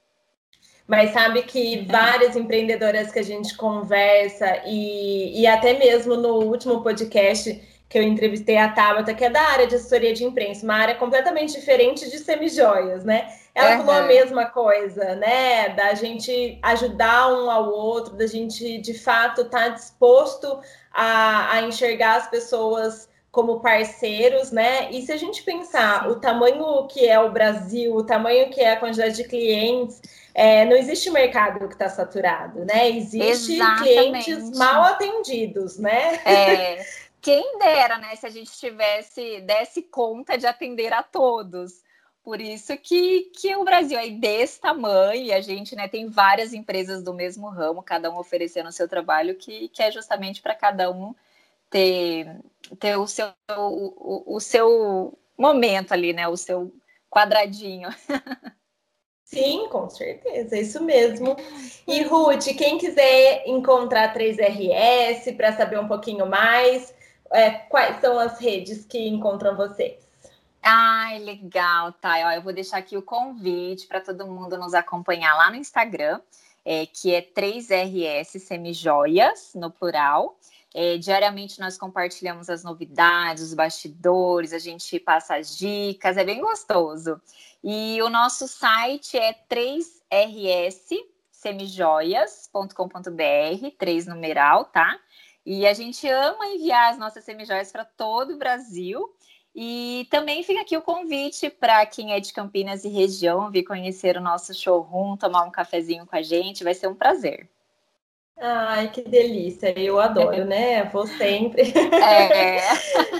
Mas 0.87 1.11
sabe 1.11 1.43
que 1.43 1.85
várias 1.89 2.35
empreendedoras 2.35 3.11
que 3.11 3.19
a 3.19 3.23
gente 3.23 3.55
conversa, 3.55 4.61
e, 4.65 5.41
e 5.41 5.47
até 5.47 5.73
mesmo 5.77 6.15
no 6.15 6.35
último 6.43 6.81
podcast 6.81 7.61
que 7.91 7.99
eu 7.99 8.03
entrevistei 8.03 8.55
a 8.55 8.69
Tabata, 8.69 9.13
que 9.13 9.25
é 9.25 9.29
da 9.29 9.41
área 9.41 9.67
de 9.67 9.75
assessoria 9.75 10.13
de 10.13 10.23
imprensa, 10.23 10.63
uma 10.63 10.75
área 10.75 10.95
completamente 10.95 11.51
diferente 11.51 12.09
de 12.09 12.19
semijoias, 12.19 13.03
né? 13.03 13.27
Ela 13.53 13.71
uhum. 13.71 13.77
falou 13.79 13.95
a 13.95 14.03
mesma 14.03 14.45
coisa, 14.45 15.15
né? 15.15 15.69
Da 15.69 15.93
gente 15.93 16.57
ajudar 16.63 17.27
um 17.33 17.51
ao 17.51 17.69
outro, 17.69 18.15
da 18.15 18.25
gente 18.25 18.77
de 18.77 18.93
fato 18.93 19.41
estar 19.41 19.63
tá 19.63 19.69
disposto 19.69 20.57
a, 20.93 21.55
a 21.55 21.61
enxergar 21.63 22.15
as 22.15 22.29
pessoas 22.29 23.09
como 23.31 23.61
parceiros, 23.61 24.51
né? 24.51 24.91
E 24.91 25.01
se 25.01 25.11
a 25.11 25.17
gente 25.17 25.41
pensar 25.43 26.09
o 26.09 26.19
tamanho 26.19 26.85
que 26.87 27.07
é 27.07 27.17
o 27.17 27.31
Brasil, 27.31 27.95
o 27.95 28.03
tamanho 28.03 28.49
que 28.49 28.59
é 28.59 28.73
a 28.73 28.79
quantidade 28.79 29.15
de 29.15 29.23
clientes, 29.23 30.01
é, 30.33 30.65
não 30.65 30.75
existe 30.75 31.09
mercado 31.09 31.65
que 31.67 31.73
está 31.73 31.87
saturado, 31.87 32.65
né? 32.65 32.89
Existe 32.89 33.53
Exatamente. 33.53 34.25
clientes 34.25 34.57
mal 34.57 34.83
atendidos, 34.83 35.77
né? 35.77 36.15
É, 36.25 36.85
quem 37.21 37.57
dera, 37.57 37.97
né? 37.97 38.15
Se 38.17 38.25
a 38.25 38.29
gente 38.29 38.51
tivesse 38.51 39.39
desse 39.41 39.81
conta 39.81 40.37
de 40.37 40.45
atender 40.45 40.91
a 40.91 41.01
todos. 41.01 41.81
Por 42.23 42.39
isso 42.39 42.77
que, 42.77 43.31
que 43.35 43.55
o 43.55 43.63
Brasil 43.63 43.97
é 43.97 44.09
desse 44.09 44.59
tamanho 44.59 45.23
e 45.23 45.33
a 45.33 45.41
gente 45.41 45.75
né, 45.75 45.87
tem 45.87 46.07
várias 46.07 46.53
empresas 46.53 47.01
do 47.01 47.15
mesmo 47.15 47.49
ramo, 47.49 47.81
cada 47.81 48.11
um 48.11 48.19
oferecendo 48.19 48.69
o 48.69 48.71
seu 48.71 48.87
trabalho, 48.87 49.33
que, 49.35 49.69
que 49.69 49.81
é 49.81 49.89
justamente 49.89 50.39
para 50.39 50.53
cada 50.53 50.91
um 50.91 51.15
ter, 51.71 52.39
ter 52.79 52.97
o, 52.97 53.07
seu, 53.07 53.31
o, 53.49 54.35
o 54.35 54.39
seu 54.39 55.17
momento 55.35 55.93
ali, 55.93 56.13
né? 56.13 56.27
O 56.27 56.37
seu 56.37 56.71
quadradinho. 57.09 57.89
Sim, 59.23 59.69
com 59.69 59.89
certeza, 59.89 60.57
isso 60.57 60.83
mesmo. 60.83 61.37
E 61.87 62.03
Ruth, 62.03 62.47
quem 62.57 62.77
quiser 62.77 63.47
encontrar 63.47 64.13
3RS 64.13 65.37
para 65.37 65.53
saber 65.53 65.79
um 65.79 65.87
pouquinho 65.87 66.25
mais, 66.25 66.93
é, 67.31 67.49
quais 67.49 68.01
são 68.01 68.19
as 68.19 68.37
redes 68.39 68.85
que 68.85 69.07
encontram 69.07 69.55
vocês? 69.55 70.05
Ai, 70.61 71.19
legal, 71.19 71.93
tá. 71.93 72.35
eu 72.35 72.41
vou 72.41 72.51
deixar 72.51 72.77
aqui 72.77 72.97
o 72.97 73.01
convite 73.01 73.87
para 73.87 74.01
todo 74.01 74.27
mundo 74.27 74.57
nos 74.57 74.73
acompanhar 74.73 75.33
lá 75.35 75.49
no 75.49 75.55
Instagram, 75.55 76.19
é, 76.65 76.85
que 76.85 77.15
é 77.15 77.21
3RS 77.21 78.37
Semijoias, 78.37 79.53
no 79.55 79.71
plural. 79.71 80.37
É, 80.73 80.97
diariamente 80.97 81.59
nós 81.59 81.77
compartilhamos 81.77 82.49
as 82.49 82.63
novidades, 82.63 83.43
os 83.43 83.53
bastidores, 83.53 84.53
a 84.53 84.59
gente 84.59 84.99
passa 84.99 85.35
as 85.35 85.57
dicas, 85.57 86.17
é 86.17 86.23
bem 86.23 86.39
gostoso. 86.39 87.19
E 87.63 88.01
o 88.01 88.09
nosso 88.09 88.47
site 88.47 89.17
é 89.17 89.33
3rs 89.49 91.05
semijoias.com.br, 91.31 93.75
3 93.77 94.07
numeral, 94.07 94.65
tá? 94.65 94.97
E 95.45 95.65
a 95.65 95.73
gente 95.73 96.07
ama 96.07 96.45
enviar 96.47 96.91
as 96.91 96.99
nossas 96.99 97.23
semijoias 97.23 97.71
para 97.71 97.83
todo 97.83 98.35
o 98.35 98.37
Brasil. 98.37 99.11
E 99.53 100.07
também 100.09 100.43
fica 100.43 100.61
aqui 100.61 100.77
o 100.77 100.81
convite 100.81 101.49
para 101.49 101.85
quem 101.85 102.13
é 102.13 102.19
de 102.19 102.31
Campinas 102.31 102.85
e 102.85 102.89
região 102.89 103.51
vir 103.51 103.63
conhecer 103.63 104.15
o 104.15 104.21
nosso 104.21 104.53
showroom, 104.53 105.17
tomar 105.17 105.43
um 105.43 105.51
cafezinho 105.51 106.05
com 106.05 106.15
a 106.15 106.21
gente, 106.21 106.63
vai 106.63 106.73
ser 106.73 106.87
um 106.87 106.95
prazer. 106.95 107.49
Ai, 108.43 108.89
que 108.89 109.03
delícia, 109.03 109.71
eu 109.79 109.99
adoro, 109.99 110.43
né? 110.45 110.83
Vou 110.85 111.05
sempre. 111.05 111.71
É. 111.71 112.59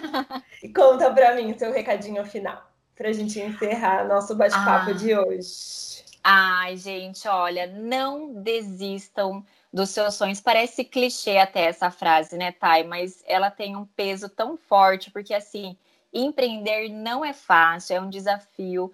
Conta 0.75 1.11
para 1.13 1.35
mim 1.35 1.55
seu 1.55 1.71
recadinho 1.71 2.25
final, 2.25 2.59
para 2.95 3.09
a 3.09 3.13
gente 3.13 3.39
encerrar 3.39 4.07
nosso 4.07 4.35
bate-papo 4.35 4.89
ah. 4.89 4.93
de 4.93 5.15
hoje. 5.15 6.03
Ai, 6.23 6.75
gente, 6.75 7.27
olha, 7.27 7.67
não 7.67 8.33
desistam 8.41 9.45
dos 9.71 9.91
seus 9.91 10.15
sonhos. 10.15 10.41
Parece 10.41 10.83
clichê 10.83 11.37
até 11.37 11.65
essa 11.65 11.91
frase, 11.91 12.35
né, 12.35 12.51
Thay? 12.51 12.83
Mas 12.83 13.23
ela 13.27 13.51
tem 13.51 13.75
um 13.75 13.85
peso 13.85 14.27
tão 14.27 14.57
forte, 14.57 15.11
porque 15.11 15.35
assim, 15.35 15.77
empreender 16.11 16.89
não 16.89 17.23
é 17.23 17.31
fácil, 17.33 17.95
é 17.95 18.01
um 18.01 18.09
desafio 18.09 18.91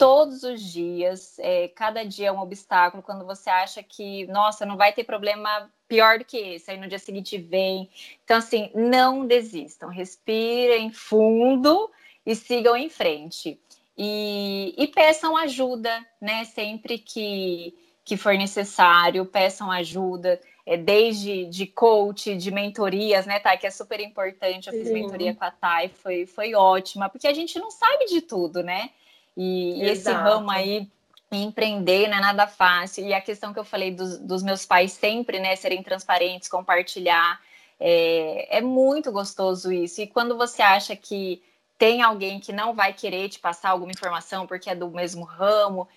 todos 0.00 0.42
os 0.44 0.62
dias. 0.62 1.38
É, 1.38 1.68
cada 1.68 2.02
dia 2.02 2.28
é 2.28 2.32
um 2.32 2.40
obstáculo. 2.40 3.02
Quando 3.02 3.26
você 3.26 3.50
acha 3.50 3.82
que, 3.82 4.26
nossa, 4.28 4.64
não 4.64 4.74
vai 4.74 4.94
ter 4.94 5.04
problema 5.04 5.70
pior 5.86 6.18
do 6.18 6.24
que 6.24 6.38
esse, 6.38 6.70
aí 6.70 6.78
no 6.78 6.88
dia 6.88 6.98
seguinte 6.98 7.36
vem. 7.36 7.90
Então, 8.24 8.38
assim, 8.38 8.70
não 8.74 9.26
desistam, 9.26 9.90
respirem 9.90 10.90
fundo 10.90 11.90
e 12.24 12.34
sigam 12.34 12.74
em 12.74 12.88
frente. 12.88 13.60
E, 13.98 14.74
e 14.78 14.86
peçam 14.86 15.36
ajuda, 15.36 16.02
né? 16.18 16.46
Sempre 16.46 16.96
que, 16.96 17.74
que 18.02 18.16
for 18.16 18.38
necessário, 18.38 19.26
peçam 19.26 19.70
ajuda 19.70 20.40
é, 20.64 20.78
desde 20.78 21.44
de 21.44 21.66
coach, 21.66 22.34
de 22.34 22.50
mentorias, 22.50 23.26
né, 23.26 23.38
Thay? 23.38 23.58
Que 23.58 23.66
é 23.66 23.70
super 23.70 24.00
importante. 24.00 24.68
Eu 24.68 24.72
fiz 24.72 24.88
Sim. 24.88 24.94
mentoria 24.94 25.34
com 25.34 25.44
a 25.44 25.50
Thay, 25.50 25.90
foi, 25.90 26.24
foi 26.24 26.54
ótima, 26.54 27.10
porque 27.10 27.28
a 27.28 27.34
gente 27.34 27.58
não 27.58 27.70
sabe 27.70 28.06
de 28.06 28.22
tudo, 28.22 28.62
né? 28.62 28.88
E, 29.36 29.82
e 29.82 29.88
esse 29.88 30.10
ramo 30.10 30.50
aí, 30.50 30.88
empreender 31.32 32.08
não 32.08 32.18
é 32.18 32.20
nada 32.20 32.46
fácil. 32.46 33.06
E 33.06 33.14
a 33.14 33.20
questão 33.20 33.52
que 33.52 33.58
eu 33.58 33.64
falei 33.64 33.92
dos, 33.92 34.18
dos 34.18 34.42
meus 34.42 34.64
pais 34.66 34.92
sempre, 34.92 35.38
né, 35.38 35.54
serem 35.56 35.82
transparentes, 35.82 36.48
compartilhar. 36.48 37.40
É, 37.78 38.58
é 38.58 38.60
muito 38.60 39.10
gostoso 39.12 39.72
isso. 39.72 40.00
E 40.00 40.06
quando 40.06 40.36
você 40.36 40.62
acha 40.62 40.94
que 40.96 41.42
tem 41.78 42.02
alguém 42.02 42.38
que 42.38 42.52
não 42.52 42.74
vai 42.74 42.92
querer 42.92 43.28
te 43.28 43.38
passar 43.38 43.70
alguma 43.70 43.92
informação 43.92 44.46
porque 44.46 44.68
é 44.68 44.74
do 44.74 44.90
mesmo 44.90 45.24
ramo, 45.24 45.88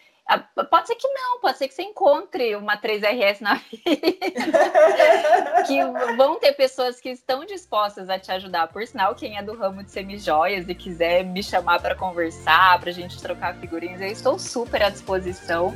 pode 0.69 0.88
ser 0.88 0.95
que 0.95 1.07
não, 1.07 1.39
pode 1.39 1.57
ser 1.57 1.67
que 1.67 1.73
você 1.73 1.83
encontre 1.83 2.55
uma 2.55 2.77
3RS 2.77 3.41
na 3.41 3.55
vida. 3.71 3.91
que 5.67 5.83
vão 6.15 6.39
ter 6.39 6.53
pessoas 6.53 6.99
que 6.99 7.09
estão 7.09 7.45
dispostas 7.45 8.09
a 8.09 8.17
te 8.17 8.31
ajudar. 8.31 8.67
Por 8.67 8.86
sinal, 8.88 9.15
quem 9.15 9.38
é 9.38 9.43
do 9.43 9.55
ramo 9.55 9.83
de 9.83 9.91
semijoias 9.91 10.67
e 10.67 10.75
quiser 10.75 11.23
me 11.23 11.43
chamar 11.43 11.81
para 11.81 11.95
conversar, 11.95 12.79
para 12.79 12.89
a 12.89 12.93
gente 12.93 13.21
trocar 13.21 13.55
figurinhas, 13.55 14.01
eu 14.01 14.07
estou 14.07 14.39
super 14.39 14.83
à 14.83 14.89
disposição. 14.89 15.75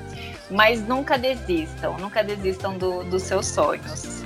Mas 0.49 0.81
nunca 0.87 1.17
desistam, 1.17 1.97
nunca 1.97 2.23
desistam 2.23 2.77
do, 2.77 3.03
dos 3.03 3.23
seus 3.23 3.47
sonhos. 3.47 4.23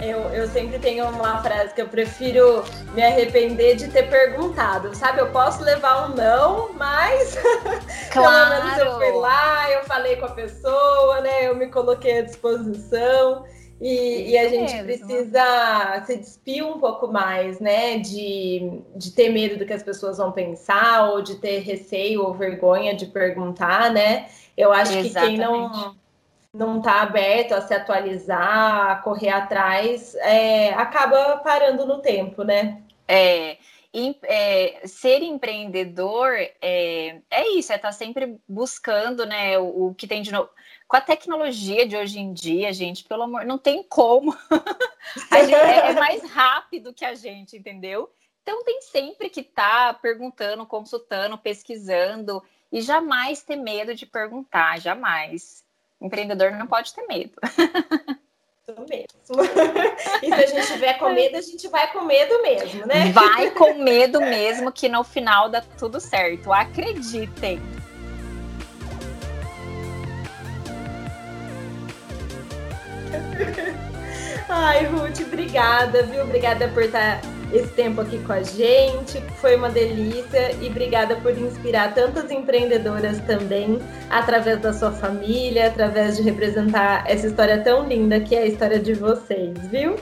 Eu, 0.00 0.20
eu 0.32 0.46
sempre 0.48 0.78
tenho 0.78 1.08
uma 1.08 1.42
frase 1.42 1.74
que 1.74 1.80
eu 1.80 1.88
prefiro 1.88 2.62
me 2.94 3.02
arrepender 3.02 3.76
de 3.76 3.88
ter 3.88 4.08
perguntado, 4.08 4.94
sabe? 4.94 5.20
Eu 5.20 5.30
posso 5.30 5.64
levar 5.64 6.10
um 6.10 6.14
não, 6.14 6.72
mas 6.74 7.36
claro. 8.12 8.50
pelo 8.60 8.64
menos 8.64 8.78
eu 8.78 8.98
fui 8.98 9.20
lá, 9.20 9.70
eu 9.70 9.84
falei 9.84 10.16
com 10.16 10.26
a 10.26 10.30
pessoa, 10.30 11.20
né? 11.22 11.48
Eu 11.48 11.56
me 11.56 11.68
coloquei 11.68 12.18
à 12.18 12.22
disposição. 12.22 13.44
E, 13.80 14.30
e, 14.30 14.38
a 14.38 14.48
gente 14.48 14.72
precisa 14.84 16.02
se 16.06 16.16
despir 16.16 16.66
um 16.66 16.80
pouco 16.80 17.08
mais, 17.08 17.60
né? 17.60 17.98
De, 17.98 18.80
de 18.94 19.10
ter 19.10 19.28
medo 19.28 19.58
do 19.58 19.66
que 19.66 19.72
as 19.72 19.82
pessoas 19.82 20.16
vão 20.16 20.32
pensar, 20.32 21.10
ou 21.10 21.20
de 21.20 21.36
ter 21.36 21.58
receio 21.60 22.22
ou 22.22 22.32
vergonha 22.32 22.94
de 22.94 23.06
perguntar, 23.06 23.90
né? 23.90 24.28
Eu 24.56 24.72
acho 24.72 24.96
Exatamente. 24.96 25.14
que 25.14 25.20
quem 25.20 25.38
não 25.38 25.94
não 26.56 26.78
está 26.78 27.02
aberto 27.02 27.52
a 27.52 27.60
se 27.60 27.74
atualizar, 27.74 28.90
a 28.90 28.96
correr 28.96 29.28
atrás, 29.28 30.14
é, 30.16 30.70
acaba 30.74 31.36
parando 31.38 31.86
no 31.86 32.00
tempo, 32.00 32.42
né? 32.42 32.82
É, 33.06 33.58
é 34.24 34.86
ser 34.86 35.22
empreendedor 35.22 36.32
é, 36.60 37.20
é 37.30 37.48
isso, 37.56 37.72
é 37.72 37.76
estar 37.76 37.88
tá 37.88 37.92
sempre 37.92 38.38
buscando 38.48 39.24
né, 39.24 39.58
o, 39.58 39.88
o, 39.88 39.94
que 39.94 40.06
tem 40.06 40.22
de 40.22 40.32
novo. 40.32 40.50
Com 40.88 40.96
a 40.96 41.00
tecnologia 41.00 41.86
de 41.86 41.96
hoje 41.96 42.18
em 42.18 42.32
dia, 42.32 42.72
gente, 42.72 43.04
pelo 43.04 43.22
amor, 43.22 43.44
não 43.44 43.58
tem 43.58 43.82
como. 43.82 44.36
gente, 45.30 45.54
é, 45.54 45.90
é, 45.90 45.92
mais 45.94 46.22
rápido 46.30 46.92
que 46.92 47.04
a 47.04 47.14
gente, 47.14 47.56
entendeu? 47.56 48.10
Então 48.42 48.64
tem 48.64 48.80
sempre 48.80 49.28
que 49.28 49.40
estar 49.40 49.94
tá 49.94 49.94
perguntando, 49.94 50.64
consultando, 50.66 51.36
pesquisando 51.36 52.42
e 52.70 52.80
jamais 52.80 53.42
ter 53.42 53.56
medo 53.56 53.94
de 53.94 54.06
perguntar, 54.06 54.80
jamais. 54.80 55.65
Empreendedor 56.00 56.52
não 56.52 56.66
pode 56.66 56.94
ter 56.94 57.06
medo. 57.06 57.32
Isso 58.68 58.86
mesmo. 58.88 59.42
e 60.22 60.26
se 60.26 60.34
a 60.34 60.46
gente 60.46 60.66
tiver 60.72 60.98
com 60.98 61.10
medo, 61.12 61.36
a 61.36 61.40
gente 61.40 61.68
vai 61.68 61.90
com 61.92 62.02
medo 62.02 62.42
mesmo, 62.42 62.86
né? 62.86 63.12
Vai 63.12 63.50
com 63.54 63.74
medo 63.74 64.20
mesmo, 64.20 64.72
que 64.72 64.88
no 64.88 65.04
final 65.04 65.48
dá 65.48 65.62
tudo 65.78 66.00
certo. 66.00 66.52
Acreditem. 66.52 67.60
Ai, 74.48 74.84
Ruth, 74.86 75.20
obrigada, 75.20 76.02
viu? 76.04 76.22
Obrigada 76.22 76.68
por 76.68 76.82
estar 76.82 77.20
esse 77.56 77.72
tempo 77.72 78.00
aqui 78.00 78.18
com 78.18 78.32
a 78.32 78.42
gente. 78.42 79.20
Foi 79.40 79.56
uma 79.56 79.68
delícia 79.68 80.52
e 80.60 80.68
obrigada 80.68 81.16
por 81.16 81.36
inspirar 81.36 81.94
tantas 81.94 82.30
empreendedoras 82.30 83.18
também, 83.20 83.78
através 84.10 84.60
da 84.60 84.72
sua 84.72 84.92
família, 84.92 85.66
através 85.66 86.16
de 86.16 86.22
representar 86.22 87.04
essa 87.06 87.26
história 87.26 87.62
tão 87.62 87.86
linda 87.86 88.20
que 88.20 88.34
é 88.34 88.42
a 88.42 88.46
história 88.46 88.78
de 88.78 88.94
vocês, 88.94 89.58
viu? 89.70 89.96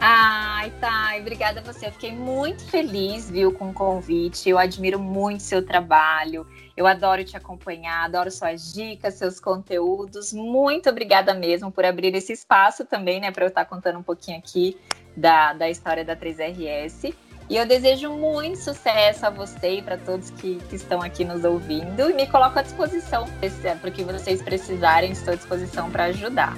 Ai, 0.00 0.70
tá. 0.80 1.16
Obrigada 1.18 1.60
a 1.60 1.62
você. 1.62 1.86
Eu 1.86 1.92
fiquei 1.92 2.12
muito 2.12 2.64
feliz, 2.66 3.28
viu, 3.28 3.52
com 3.52 3.70
o 3.70 3.74
convite. 3.74 4.48
Eu 4.48 4.56
admiro 4.56 4.98
muito 4.98 5.42
seu 5.42 5.64
trabalho. 5.64 6.46
Eu 6.76 6.86
adoro 6.86 7.24
te 7.24 7.36
acompanhar, 7.36 8.04
adoro 8.04 8.30
suas 8.30 8.72
dicas, 8.72 9.14
seus 9.14 9.40
conteúdos. 9.40 10.32
Muito 10.32 10.88
obrigada 10.88 11.34
mesmo 11.34 11.72
por 11.72 11.84
abrir 11.84 12.14
esse 12.14 12.32
espaço 12.32 12.84
também, 12.84 13.20
né, 13.20 13.32
para 13.32 13.44
eu 13.44 13.48
estar 13.48 13.64
contando 13.64 13.98
um 13.98 14.02
pouquinho 14.02 14.38
aqui 14.38 14.76
da, 15.16 15.52
da 15.52 15.68
história 15.68 16.04
da 16.04 16.16
3RS. 16.16 17.12
E 17.50 17.56
eu 17.56 17.66
desejo 17.66 18.10
muito 18.12 18.58
sucesso 18.58 19.26
a 19.26 19.30
você 19.30 19.78
e 19.78 19.82
para 19.82 19.96
todos 19.96 20.30
que, 20.30 20.56
que, 20.68 20.76
estão 20.76 21.02
aqui 21.02 21.24
nos 21.24 21.44
ouvindo. 21.44 22.10
E 22.10 22.12
me 22.12 22.26
coloco 22.26 22.58
à 22.58 22.62
disposição 22.62 23.24
para 23.80 23.90
o 23.90 23.92
que 23.92 24.04
vocês 24.04 24.40
precisarem. 24.42 25.10
Estou 25.10 25.32
à 25.32 25.36
disposição 25.36 25.90
para 25.90 26.04
ajudar. 26.04 26.54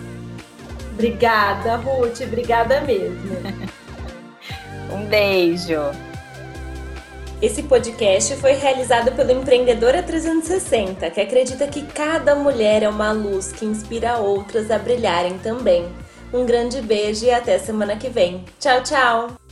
Obrigada, 1.00 1.76
Ruth. 1.76 2.20
Obrigada 2.20 2.82
mesmo. 2.82 3.36
um 4.92 5.06
beijo. 5.06 5.80
Esse 7.40 7.62
podcast 7.62 8.36
foi 8.36 8.52
realizado 8.52 9.12
pelo 9.12 9.32
Empreendedora 9.32 10.02
360, 10.02 11.08
que 11.08 11.22
acredita 11.22 11.66
que 11.66 11.86
cada 11.86 12.34
mulher 12.34 12.82
é 12.82 12.88
uma 12.90 13.12
luz 13.12 13.50
que 13.50 13.64
inspira 13.64 14.18
outras 14.18 14.70
a 14.70 14.78
brilharem 14.78 15.38
também. 15.38 15.88
Um 16.34 16.44
grande 16.44 16.82
beijo 16.82 17.24
e 17.24 17.30
até 17.30 17.58
semana 17.58 17.96
que 17.96 18.10
vem. 18.10 18.44
Tchau, 18.58 18.82
tchau! 18.82 19.49